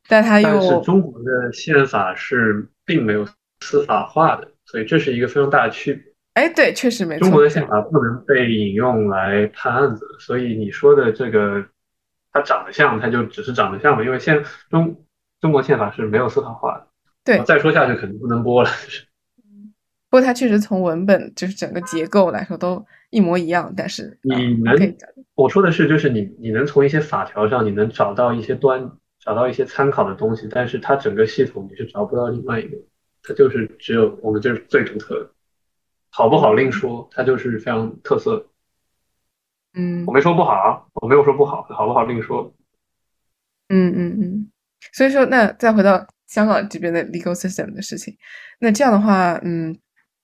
[0.09, 3.26] 但它又是中国的宪法是并没有
[3.61, 6.05] 司法化的，所以这是一个非常大的区别。
[6.34, 7.24] 哎，对，确实没错。
[7.24, 11.64] 中国的宪法不能被引用来判案子，所以你说的这个
[12.30, 15.03] 它长得像，它就只是长得像嘛，因为现中
[15.41, 16.86] 中国宪法是没有司法化的。
[17.24, 19.07] 对，再说下去肯定不能播了，就是。
[20.11, 24.74] 不过它确实从文本就是整个结构来说都一模一样，但是你能
[25.34, 28.90] 我说的是就是你你能从一些法条上你能找到一些端
[29.20, 32.78] 找到一些参考的东西，但是它整个系统你是找不到另外一个，
[33.22, 35.30] 它就是只有我们这是最独特的，
[36.11, 38.48] 好不好另说，它就是非常特色。
[39.74, 42.54] 嗯，我没说不好，我没有说不好，好不好另说。
[43.68, 44.50] 嗯嗯嗯，
[44.94, 48.16] 所以说那再回到香港这边的 legal system 的事情，
[48.59, 49.78] 那这样的话，嗯。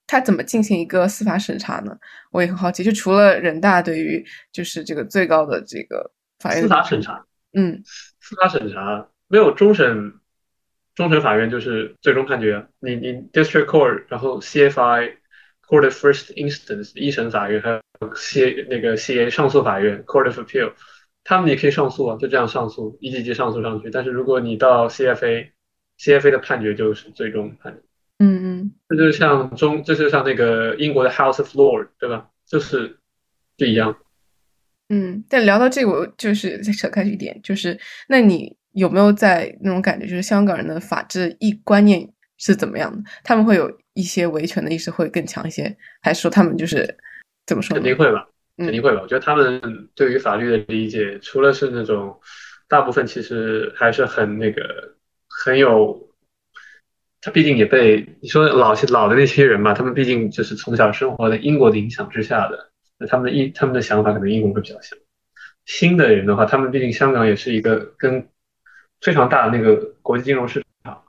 [0.06, 1.96] 他怎么进行一个司法审查呢？
[2.30, 2.84] 我也很好奇。
[2.84, 7.24] 就除了人大对于就是这个最高的这个法院司法审查，
[7.54, 7.82] 嗯，
[8.20, 10.14] 司法审查没有终审，
[10.94, 12.66] 终审法院就是最终判决。
[12.80, 15.16] 你你 district court，然后 CFI
[15.66, 20.74] court of first instance 一审法院，还有 C 那个 CA 上诉法院 court of appeal，
[21.24, 23.90] 他们也可以上诉啊，就这样上诉一级级上诉上去。
[23.90, 27.80] 但是如果你到 CFA，CFA 的判决就是最终判决。
[28.18, 32.30] 嗯嗯，这就像中，这就像那个英国的 House of Lords，对吧？
[32.46, 32.96] 就是
[33.58, 33.96] 不一样。
[34.88, 37.76] 嗯，但聊到这个，我就是再扯开一点，就是
[38.08, 42.08] 那你有没有在那种感觉，就是香港人的法治意观念
[42.38, 43.02] 是怎么样的？
[43.24, 46.96] 他们会有一些维权的意识会更强一些，还是说他们就是
[47.46, 47.74] 怎么说？
[47.74, 49.00] 肯定会吧，肯定会吧。
[49.02, 49.60] 我觉得他们
[49.96, 52.20] 对于法律的理解，除了是那种
[52.68, 54.94] 大部分其实还是很那个
[55.28, 56.08] 很有。
[57.24, 64.98] 他毕竟也被你说老些老的那些人嘛，他们毕竟就是从小生活在英国的影响之下的，那他们的一他们的想法可能英国会比较像。
[65.64, 68.28] 新的人的话，他们毕竟香港也是一个跟
[69.00, 71.02] 非常大的那个国际金融市场，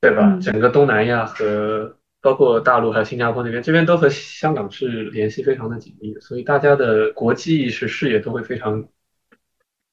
[0.00, 0.40] 对吧？
[0.42, 8.88] 整个东南亚和包括大陆还有新加坡那边，这边都和香港是联系非常的紧密的，所以大家的国际意识视野都会非常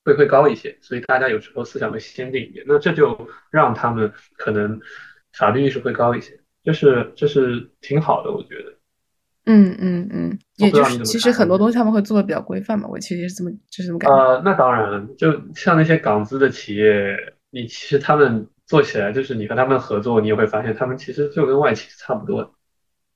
[0.04, 4.80] 会会高一些，所以大家有时候思想会先进一点，那这就让他们可能。
[5.36, 8.72] 法律意识会高一些，就是这是挺好的，我觉得。
[9.48, 14.16] 嗯嗯嗯，也就是其实很多东西他们会做的比较规范嘛，我其实也是这么就是这么感觉。
[14.16, 17.18] 呃，那当然，就像那些港资的企业，
[17.50, 22.54] 你其实他们做起来，就是你和他们合作，你也会发现他们其实就跟外企差不多，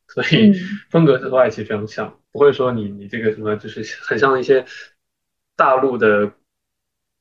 [0.07, 0.51] 所以
[0.89, 4.65] 风格是和外企非常像，不会说你你这个什么就是很像一些
[5.55, 6.31] 大陆的，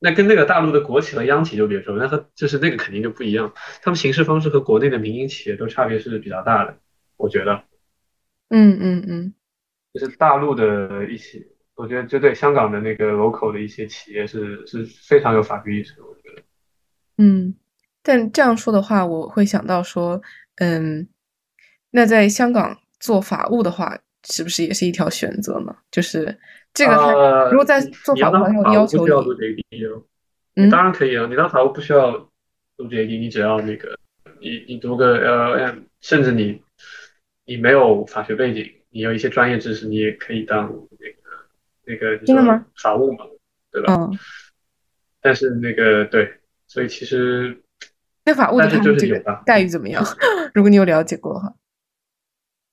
[0.07, 3.53] 那跟那个大陆的国企和央企就别说，那和就是那个肯定就不一样，
[3.83, 6.79] 他们行事方式和国内的民营企业都差别是比较大的，
[7.17, 7.65] 我觉得。
[8.51, 9.35] 嗯嗯嗯，
[9.93, 11.45] 就是大陆的一些，
[11.75, 16.43] 我觉得就对香港的那个 local 的一些企业是是非常有法律意识的，我觉得。
[17.19, 17.57] 嗯，
[18.05, 20.23] 但这样说的话，我会想到说，
[20.59, 21.09] 嗯，
[21.91, 25.75] 那在香港做法务的话，是不是也是一条选择呢？
[25.91, 26.39] 就是
[26.77, 30.03] 这个，呃，如果在做法务，当法务好像要求不需要读，JD 哦，
[30.57, 32.12] 嗯你当然可以啊，你当法务不需要
[32.77, 33.99] 读 JD，你只要那个
[34.41, 36.62] 你你读个 LLM，甚至你
[37.47, 40.70] 你没有法学背景，你有一些专业知识，你也可以当
[41.87, 43.24] 那个那个真的吗法务嘛，
[43.72, 43.95] 对吧？
[43.95, 44.18] 嗯，
[45.22, 46.31] 但是那个对，
[46.66, 47.59] 所以其实
[48.27, 48.97] 那法务他们
[49.47, 50.05] 待遇怎么样？
[50.53, 51.55] 如果你有了解过的话，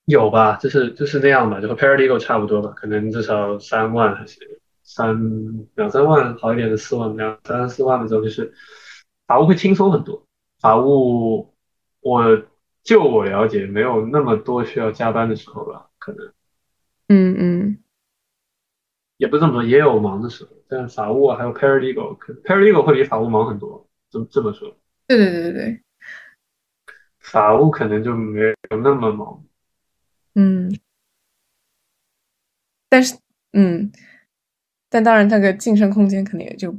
[0.05, 8.53] 有吧，就是就是那样吧，就和 paralegal 差不多吧，可能至少三万还是三两三万，好一点的四万，两三四万的时候，就是
[9.25, 10.27] 法务会轻松很多。
[10.59, 11.53] 法务，
[12.01, 12.43] 我
[12.83, 16.33] 就我了解，没有那么多需要加班的时候吧，可能
[17.07, 17.77] 嗯嗯
[19.17, 20.51] 也不是这么说，也有忙的时候。
[20.67, 24.75] 但法务啊还有 paralegal，可 paralegal 会比法务忙很多，这么这么说，
[25.07, 25.83] 对对对对对，
[27.19, 29.43] 法务可能就没有那么忙。
[30.35, 30.75] 嗯，
[32.89, 33.15] 但是
[33.53, 33.91] 嗯，
[34.89, 36.75] 但当然那个晋升空间肯定也就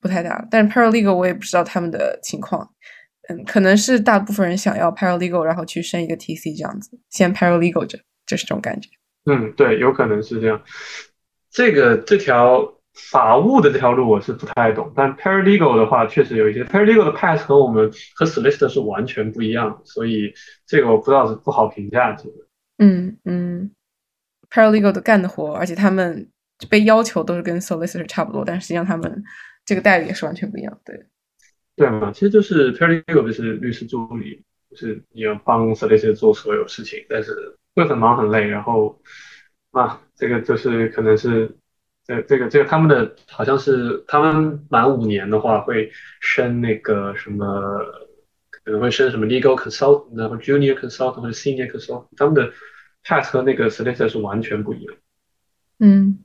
[0.00, 0.46] 不太大。
[0.50, 2.72] 但是 paralegal 我也不知道他们的情况，
[3.28, 8.88] 嗯，可能是大部分人想要 paralegal，然后去升一个 TC 这样子，先 paralegal 着，就是这种感觉。
[9.26, 10.62] 嗯，对，有可能是这样。
[11.50, 12.74] 这个这条
[13.10, 20.32] 法务的这条路我是不太懂，但 paralegal 的话确实有一些 paralegal 的 path 和我们和 solicitor 是完全不一样，所以
[20.66, 22.45] 这个我不知道是不好评价这个。
[22.78, 23.70] 嗯嗯
[24.50, 26.28] ，paralegal 的干的活，而且他们
[26.68, 29.24] 被要求都是跟 solicitor 差不多，但实际上他们
[29.64, 30.80] 这个待遇也是完全不一样。
[30.84, 31.06] 对，
[31.76, 39.00] 对嘛，其实就是 paralegal 就是律师助理，就是你要帮 solicitor 做所有事情，但是会很忙很累，然后
[39.72, 41.54] 啊，这个就是可能是
[42.04, 47.46] 这这个这个他们的好像是他们满五年的话会升那个什么，
[48.66, 52.52] 可能会升什么 legal consultant 然后 junior consultant 或者 senior consultant，他们的
[53.04, 54.94] path 和那个 solicitor 是完全不一样。
[55.78, 56.18] 嗯，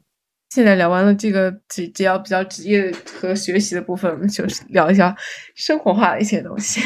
[0.50, 5.16] 现在聊完了这个只只要比较职业和学习的部分，我们就是聊一下
[5.54, 6.82] 生活化的一些东西。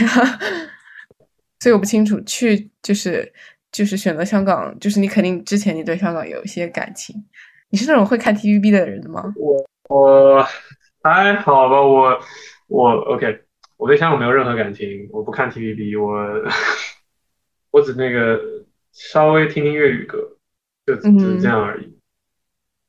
[1.62, 3.32] 所以我不清楚去就是
[3.72, 7.16] 就是选择香港，就是你肯定之前你对香港有一些感情，
[7.70, 9.34] 你是那种会看 TVB 的人吗？
[9.38, 10.46] 我我
[11.02, 12.20] 还好吧，我
[12.68, 13.45] 我 OK，
[13.78, 16.52] 我对香港没有任何感情，我不看 TVB，我
[17.72, 18.40] 我只那个
[18.92, 20.38] 稍微听听粤语歌，
[20.86, 21.98] 就只是这样而已。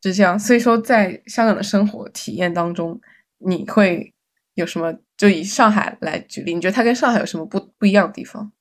[0.03, 3.01] 是这样，所以说在香港的生活体验当中，
[3.39, 4.15] 你会
[4.55, 4.95] 有什么？
[5.17, 8.53] 就以上海来举例，你觉得它跟上海有什么不不一样的地方？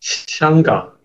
[0.00, 0.96] 香港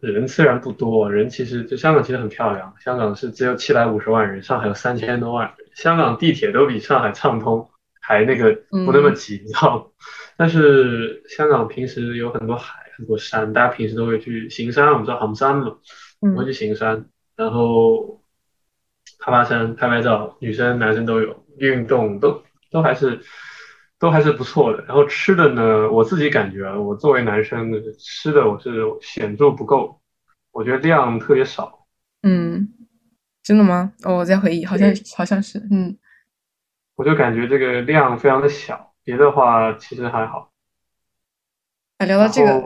[0.00, 7.70] 人虽然不多，人其实就香港其实很漂亮，香港是只有七百五十万人，上海有三千多万人，香港地铁都比上海畅通，
[8.06, 8.52] 还那个
[8.84, 9.84] 不那么挤，你知道吗？
[10.36, 15.76] 但是香港平时有很多海，很多山，大家平时都会去行山，我们知道行山嘛，
[16.20, 18.20] 我会去行山，然后
[19.18, 23.20] 爬爬山、拍拍照，女生男生都有，运动都都还是
[23.98, 24.84] 都还是不错的。
[24.84, 30.00] 然后吃的呢，我自己感觉啊，我作为男生吃的我是显著不够，
[30.52, 31.86] 我觉得量特别少。
[32.22, 32.68] 嗯，
[33.42, 33.92] 真的吗？
[34.02, 35.96] 哦，我在回忆，好像好像是，嗯，
[36.96, 40.50] 我就感觉这个量非常的小，别的话其实还好。
[41.98, 42.62] 啊，聊到这个，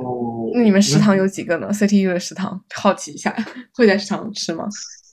[0.55, 3.35] 那你们食堂嗯有几个呢、CTU 的食堂，好奇一下，
[3.75, 4.67] 会在食堂吃吗？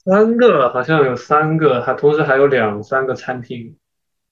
[0.04, 3.76] 三个好像有三个，还同时还有两三个餐厅，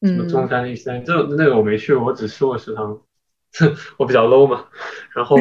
[0.03, 3.01] 什么中嗯餐、西餐，这那个我没去过，我只吃过食堂，
[3.99, 4.66] 我比较 low 嘛。
[5.14, 5.37] 然后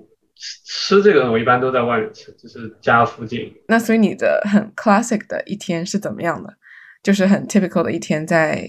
[0.34, 3.54] 吃吃这个我一般都在外面吃，就是家附近。
[3.68, 6.54] 那所以你的很 classic 的一天是怎么样的？
[7.02, 8.68] 就是很 typical 的一天在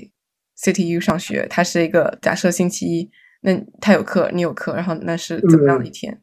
[0.57, 3.09] CTU 上学，它是一个假设星期一，
[3.41, 3.51] 那
[3.81, 6.21] 他有课，你有课，然后那是怎么样的一天？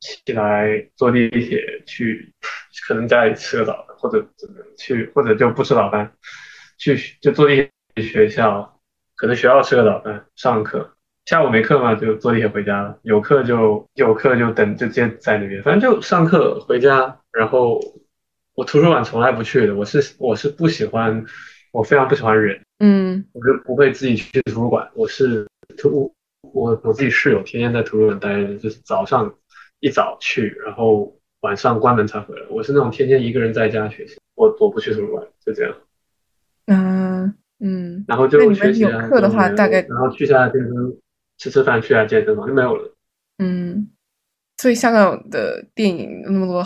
[0.00, 2.32] 起来坐地铁去，
[2.88, 6.10] 可能家里吃个早饭，或者怎么去，或者就不吃早饭，
[6.78, 8.80] 去就坐地铁去学校，
[9.16, 10.96] 可能学校吃个早饭，上课。
[11.26, 17.20] 下午没课嘛，就坐地铁回家了；有课就有课就等就直接在那边，反正就上课回家。
[17.32, 17.78] 然后
[18.60, 21.24] 我图书馆从来不去的，我是我是不喜欢，
[21.72, 24.86] 我非常不喜欢人，嗯我就不会自己去图书馆。
[24.94, 25.48] 我是
[25.78, 29.34] 图我我自己室友天天在图书馆待着，就是早上
[29.78, 32.44] 一早去，然后晚上关门才回来。
[32.50, 35.74] 我是那种天天一个人在家学习，我我不去图书馆，就这样。
[36.66, 40.98] 嗯嗯，然后就学习啊，有课的话大概然后去下健身，
[41.38, 42.94] 吃吃饭，去下健身房就没有了。
[43.38, 43.88] 嗯，
[44.60, 46.62] 所以香港的电影那么多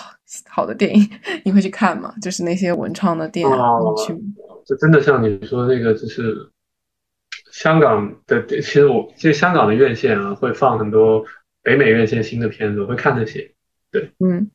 [0.49, 1.09] 好的电影，
[1.45, 2.13] 你会去看吗？
[2.21, 4.19] 就是那些文创的店，哦你去吗？
[4.67, 6.35] 这真的像你说的那个，就是
[7.53, 11.25] 香港的，其实我其实香港的院线啊，会放很多
[11.63, 13.53] 北美院线新的片子，我会看那些，
[13.93, 14.51] 对嗯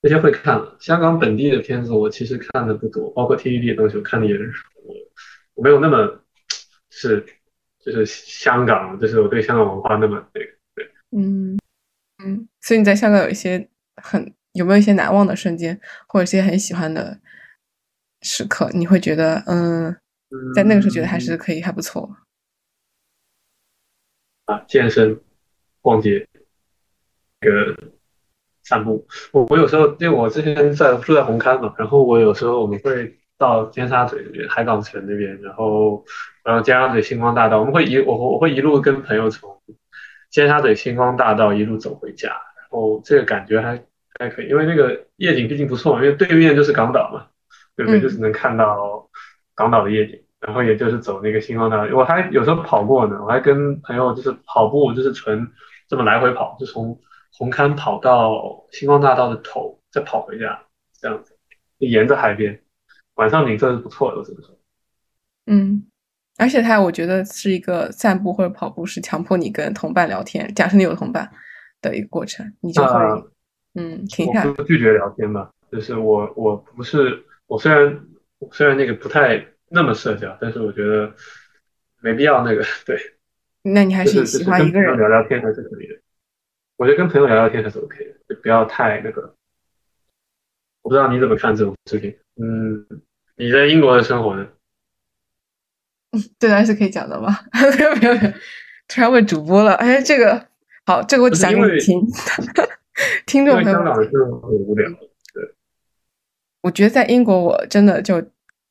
[0.00, 0.62] 那些会看。
[0.78, 4.94] 香港本地的片子我其实看的不多，包括 TVB 的东西我看的也很少，我
[5.56, 6.18] 我没有那么
[6.88, 7.26] 是
[7.84, 10.46] 就是香港，就是我对香港文化那么那个
[10.76, 10.88] 对。
[11.10, 11.57] 嗯
[12.24, 17.20] 嗯，所以你在香港有一些很有没有一些难忘的瞬间，或者一些很喜欢的
[18.22, 18.68] 时刻？
[18.74, 19.96] 你会觉得，嗯，
[20.54, 22.16] 在那个时候觉得还是可以，还不错。
[24.46, 25.20] 啊，健身、
[25.80, 26.26] 逛街、
[27.40, 27.92] 那个
[28.64, 29.06] 散步。
[29.30, 36.04] 我我有时候，因为我之前在住在红磡嘛，然后我有时候我们会到尖沙咀那边、海港城那边，然后
[36.42, 39.62] 然后尖沙咀星光大道，我们会一我我会一路跟朋友从
[40.30, 43.84] 尖沙咀星光大道一路走回家，然后这个感觉还
[44.18, 47.26] 还可以，因为那个夜景毕竟不错嘛，因为对面就是港岛嘛，
[47.76, 48.00] 对不对？
[48.00, 49.08] 嗯就是能看到
[49.54, 50.22] 港岛的夜景。
[50.40, 55.50] 然后也就是走那个星光大道，我还有时候跑过呢，我还跟朋友就是跑步，就是纯
[55.88, 57.00] 这么来回跑，就从
[57.32, 60.62] 红磡跑到星光大道的头，再跑回家，
[61.00, 61.36] 这样子，
[61.80, 62.62] 就沿着海边，
[63.14, 64.56] 晚上景色是不错的，我只能说。
[65.46, 65.86] 嗯，
[66.38, 71.28] 而且他我觉得是一个散步或者跑步是强迫你跟同伴聊天，假设你有同伴
[71.82, 74.54] 的一个过程，你就会那嗯停下来。
[74.64, 78.00] 拒绝聊天吧，就是我我不是我虽然
[78.38, 81.12] 我虽然那个不太那么社交，但是我觉得
[82.00, 82.96] 没必要那个 对。
[83.62, 84.96] 那你还是喜欢一个人？
[84.96, 85.94] 聊聊天还是可以的。
[86.76, 89.34] 我觉得跟朋友聊聊天还是 OK 的，就不要太那个。
[90.82, 92.16] 我不知道你怎么看这种事情。
[92.40, 92.86] 嗯，
[93.36, 94.46] 你在英国的生活呢？
[96.38, 97.38] 这段是可以讲的吗？
[97.78, 98.32] 没有没有没有，
[98.88, 99.74] 突然问主播了。
[99.74, 100.46] 哎，这个
[100.86, 102.00] 好，这个我讲给你听。
[103.26, 104.88] 听众朋友们，香港的生活很无聊。
[106.62, 108.20] 我觉得在英国，我真的就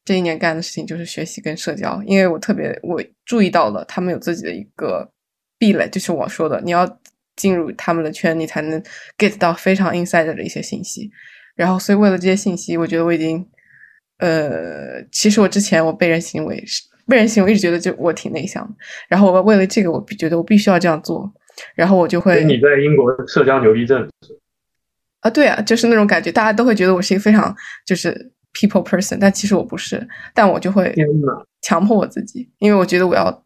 [0.04, 5.10] 这一年干的事情就是学习跟社交，因为我特别我注意到了他们有自己的一个
[5.58, 7.00] 壁垒，就是我说的，你要
[7.38, 8.84] 进入他们的圈，你才能
[9.18, 11.10] get 到非常 inside 的一些信息。
[11.56, 13.48] 然后，所以为了这些信息，我觉得我已经，
[14.18, 16.62] 呃，其实我之前我被人行为
[17.08, 18.74] 是被人行为，一直觉得就我挺内向的。
[19.08, 21.32] 然后我为了这个，我必觉得我必须要这样做，
[21.76, 24.08] 然后我就会你在英国社交牛逼症，
[25.22, 27.56] 啊，对啊，就是那种感觉，大家都会觉得我是一个非常
[27.86, 30.94] 就是 people person，但其实我不是，但我就会！
[31.62, 33.44] 强迫我自己，因为我觉得我要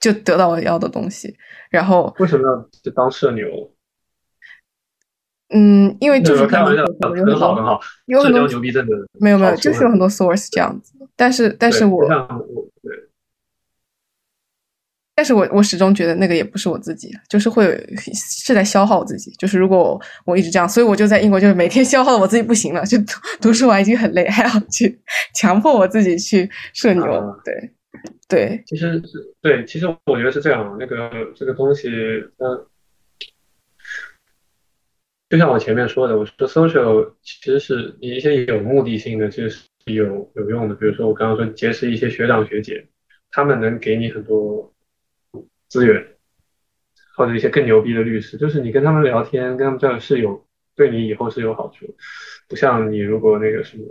[0.00, 1.36] 就得到我要的东西，
[1.70, 3.44] 然后为什么要就当社牛？
[5.52, 7.80] 嗯，因为就是开玩笑，有很很好很多好。
[8.06, 12.16] 有很多牛逼症的没有没有，就是有很多 source 这样子，但是但是我我对
[15.20, 17.66] 但是我我始终觉得那个也不是我自己，就是会
[18.14, 19.30] 是在消耗我自己。
[19.32, 24.98] 就是如果我我一直这样，所以我就在英国，就是每天消耗的我自己不行了，就读读书完已经很累，还要去
[25.36, 27.04] 强迫我自己去社牛。
[27.04, 27.70] 啊对
[28.28, 31.90] 对，其实是对，其实我觉得是这样，那个这个东西，
[32.38, 32.64] 嗯，
[35.28, 40.74] 就像我前面说的，我说 social 其实是你一些有目的性的，其实是有有用的。
[40.74, 42.86] 比如说我刚刚说结识一些学长学姐，
[43.32, 44.69] 他们能给你很多
[45.70, 46.04] 资源，
[47.16, 50.46] 或者一些更牛逼的律师，就是你跟他们聊天，跟他们交流是有
[50.76, 51.96] 对你以后是有好处，
[52.46, 53.84] 不像你如果那个什么。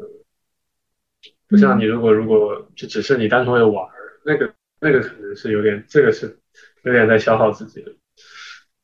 [1.48, 3.92] 不像你如果如果就只是你单纯为了玩儿，
[4.24, 6.38] 那个那个可能是有点，这个是
[6.84, 7.92] 有点在消耗自己的。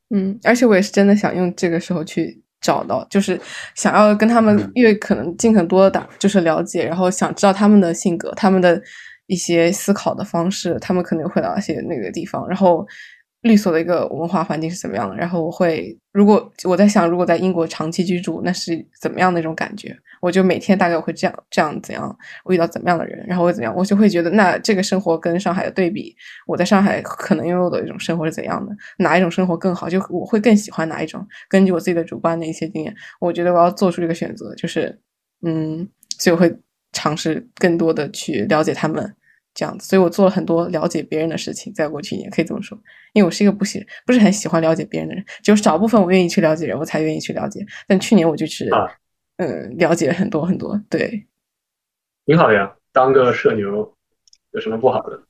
[0.09, 3.39] 嗯，而且我也是真的想用这个时候去找到，就是
[3.75, 8.81] 想要跟他们嗯越可能尽可能多的打，就是了解，然后想知道他们的性格，他们的
[9.27, 12.85] 一些思考的方式，他们可能会到一些那个地方，然后
[13.41, 19.95] 律所的一个文化环境是怎么样的，然后我会如果我在想，如果在英国长期居住，那是怎么样的一种感觉？
[20.21, 26.15] 我就每天大概会这样这样怎样，我遇到怎么样的人，然后会怎样，我就会觉得那这个生活跟上海的对比，
[26.47, 29.87] 我在上海可能拥有的一种生活是怎样的，哪一种生活更好？
[29.87, 31.23] 就我会更喜欢哪一种？
[31.47, 34.99] 根据我自己的主观的一些经验，我觉得我要做出这个选择，就是
[35.45, 35.87] 嗯，
[36.17, 36.49] 所以我会
[36.95, 39.15] 尝试更多的去了解他们
[39.53, 42.75] 这样子，所以我做了很多了解别人的事情，在过去一年可以这么说，
[43.13, 47.65] 因为我是一个不喜不是很喜欢了解别人的人，只有少部分我愿意去了解人，我才愿意去了解。
[47.87, 48.87] 但去年我就是、啊
[49.37, 51.27] 嗯了解了很多很多，对，
[52.25, 53.93] 挺好的呀，当个社牛
[54.51, 55.21] 有什么不好的？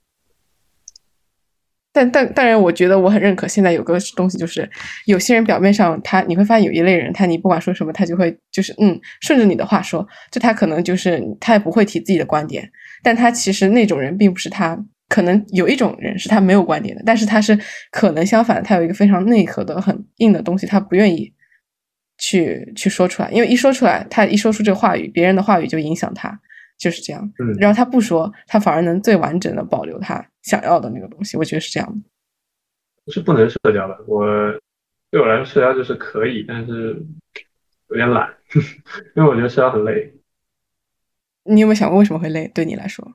[1.95, 3.47] 但但当然，我觉得我很认可。
[3.47, 4.69] 现在有个东西就是，
[5.05, 12.69] 有些人表面上他你会发现有一类人，他你不管说什么，他就会就是嗯顺着你的话说，就他可能就是他也不会提自己的观点，
[13.01, 14.77] 但他其实那种人并不是他。
[15.07, 17.57] 可能有一种人是他没有观点的，但是他是
[17.91, 21.31] 可能相反，他有一个非常内核的很硬的东西，他不愿意
[22.17, 26.35] 去去说出来，因为一说出来，他一说出这个话语，别人的话语就影响他，
[26.79, 27.21] 就是这样。
[27.39, 30.25] 嗯，然后他不说，他反而能最完整的保留他。
[30.45, 32.07] 想要的那个东西，我觉得是这样的。
[33.03, 34.25] 不是不能社交的，我
[35.11, 37.03] 对我来说社交就是可以，但是
[37.89, 38.33] 有点懒，
[39.15, 40.13] 因为我觉得社交很累。
[41.43, 42.47] 你有没有想过为什么会累？
[42.53, 43.05] 对你来说？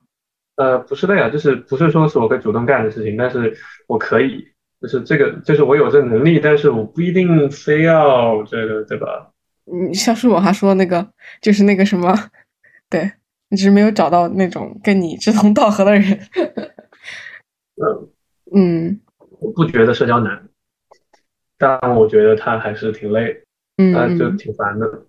[0.55, 4.45] 呃，不是累啊，就是不是说是我会主动干的事情，但是我可以，
[4.81, 9.31] 就是这个，就是我有这能力，但是我不一定非要这个，对吧？
[9.65, 12.13] 嗯，像是我还说那个，就是那个什么，
[12.89, 13.11] 对
[13.49, 16.19] 你只是没有找到那种跟你志同道合的人。
[17.81, 18.09] 嗯
[18.53, 18.99] 嗯，
[19.39, 20.49] 我不觉得社交难，
[21.57, 23.43] 但我觉得他还是挺累，
[23.77, 25.05] 嗯，就挺烦的。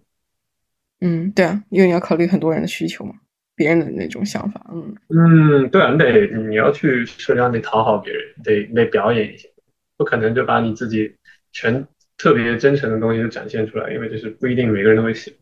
[1.00, 3.14] 嗯，对啊，因为你要考虑很多人的需求嘛，
[3.56, 9.48] 别人的那种想法，嗯嗯，对啊，你得你要去社交，得讨好别人，得得表演一下，
[9.96, 11.16] 不可能就把你自己
[11.50, 11.84] 全
[12.16, 15.38] 特别真诚的东西都展现出来，因为就是不一定每个人都会喜欢。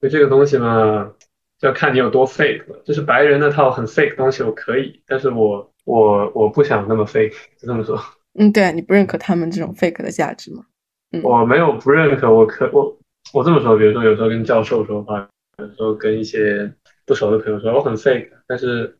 [0.00, 1.12] 所以这个东西嘛，
[1.58, 2.82] 就要看你有多 fake 了。
[2.86, 5.69] 就是白人那套很 fake 东西，我可以，但是我。
[5.90, 8.00] 我我不想那么 fake，就这么说。
[8.34, 10.64] 嗯，对你不认可他们这种 fake 的价值吗？
[11.10, 12.96] 嗯，我没有不认可，我可我
[13.34, 16.72] 我这么说，比如说有时候跟教授说话，有时候跟一些
[17.04, 18.96] 不熟的朋友说，我很 fake，但是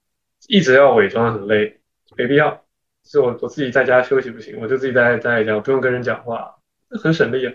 [0.49, 1.79] 一直要伪装很累，
[2.17, 2.61] 没必要。
[3.05, 6.57] 就我我自己在家休息不行，我就自己待在家，不用跟人讲话，
[7.01, 7.53] 很省力啊。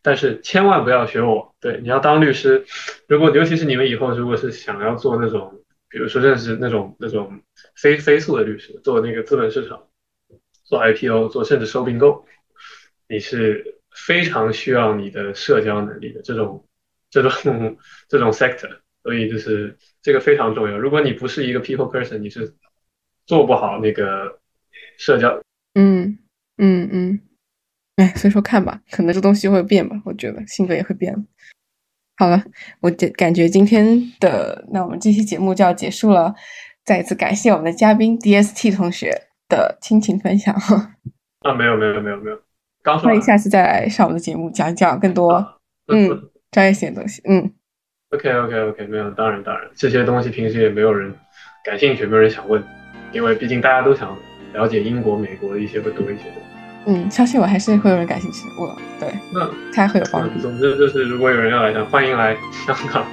[0.00, 2.64] 但是千万不要学我，对，你要当律师，
[3.06, 5.60] 如果尤其是你们以后如果是想要做那种。
[5.96, 7.40] 比如说认识那种那种
[7.74, 9.82] 非非诉的律师，做那个资本市场，
[10.62, 12.26] 做 IPO，做甚至收并购，
[13.08, 16.68] 你是非常需要你的社交能力的这种
[17.08, 17.78] 这种
[18.10, 20.76] 这种 sector，所以就是这个非常重要。
[20.76, 22.54] 如果你不是一个 people person，你是
[23.24, 24.38] 做不好那个
[24.98, 25.40] 社交。
[25.76, 26.18] 嗯
[26.58, 27.20] 嗯嗯，
[27.96, 31.26] 哎，所以说看吧，可能这东西会变吧，我觉得性格也会变。
[32.18, 32.42] 好了，
[32.80, 33.86] 我感感觉今天
[34.20, 36.34] 的那我们这期节目就要结束了。
[36.84, 39.12] 再一次感谢我们的嘉宾 DST 同学
[39.48, 40.54] 的亲情分享。
[41.42, 42.38] 啊，没有没有没有没有，
[42.82, 43.06] 刚说。
[43.06, 47.20] 欢迎下次再来上我们的节目，讲讲更多嗯专业性的东西。
[47.26, 47.52] 嗯
[48.10, 51.12] ，OK OK OK，没有，当然当然，这些东西平时也没有人
[51.64, 52.62] 感兴趣，没有人想问，
[53.12, 54.16] 因为毕竟大家都想
[54.54, 56.36] 了解英国、美国的一些会多一些的。
[56.86, 58.46] 嗯，相信我还是会有人感兴趣。
[58.56, 60.40] 我对，那他会有帮助。
[60.40, 62.36] 总之就是，如果有人要来，想欢迎来
[62.66, 63.04] 香港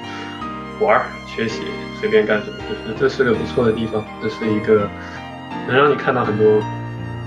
[0.79, 1.63] 玩、学习，
[1.99, 4.03] 随便干什么，就是这是个不错的地方。
[4.21, 4.87] 这是一个
[5.67, 6.61] 能让你看到很多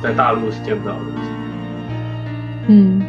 [0.01, 1.31] 在大陆是见不到的东西。
[2.69, 3.03] 嗯。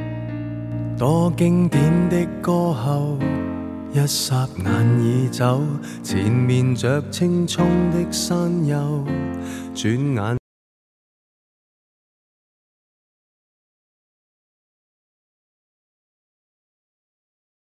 [0.97, 3.19] 多经典的歌后，
[3.93, 5.61] 一霎眼已走，
[6.01, 8.35] 前面着青葱的山
[8.65, 9.05] 丘，
[9.75, 10.46] 转眼。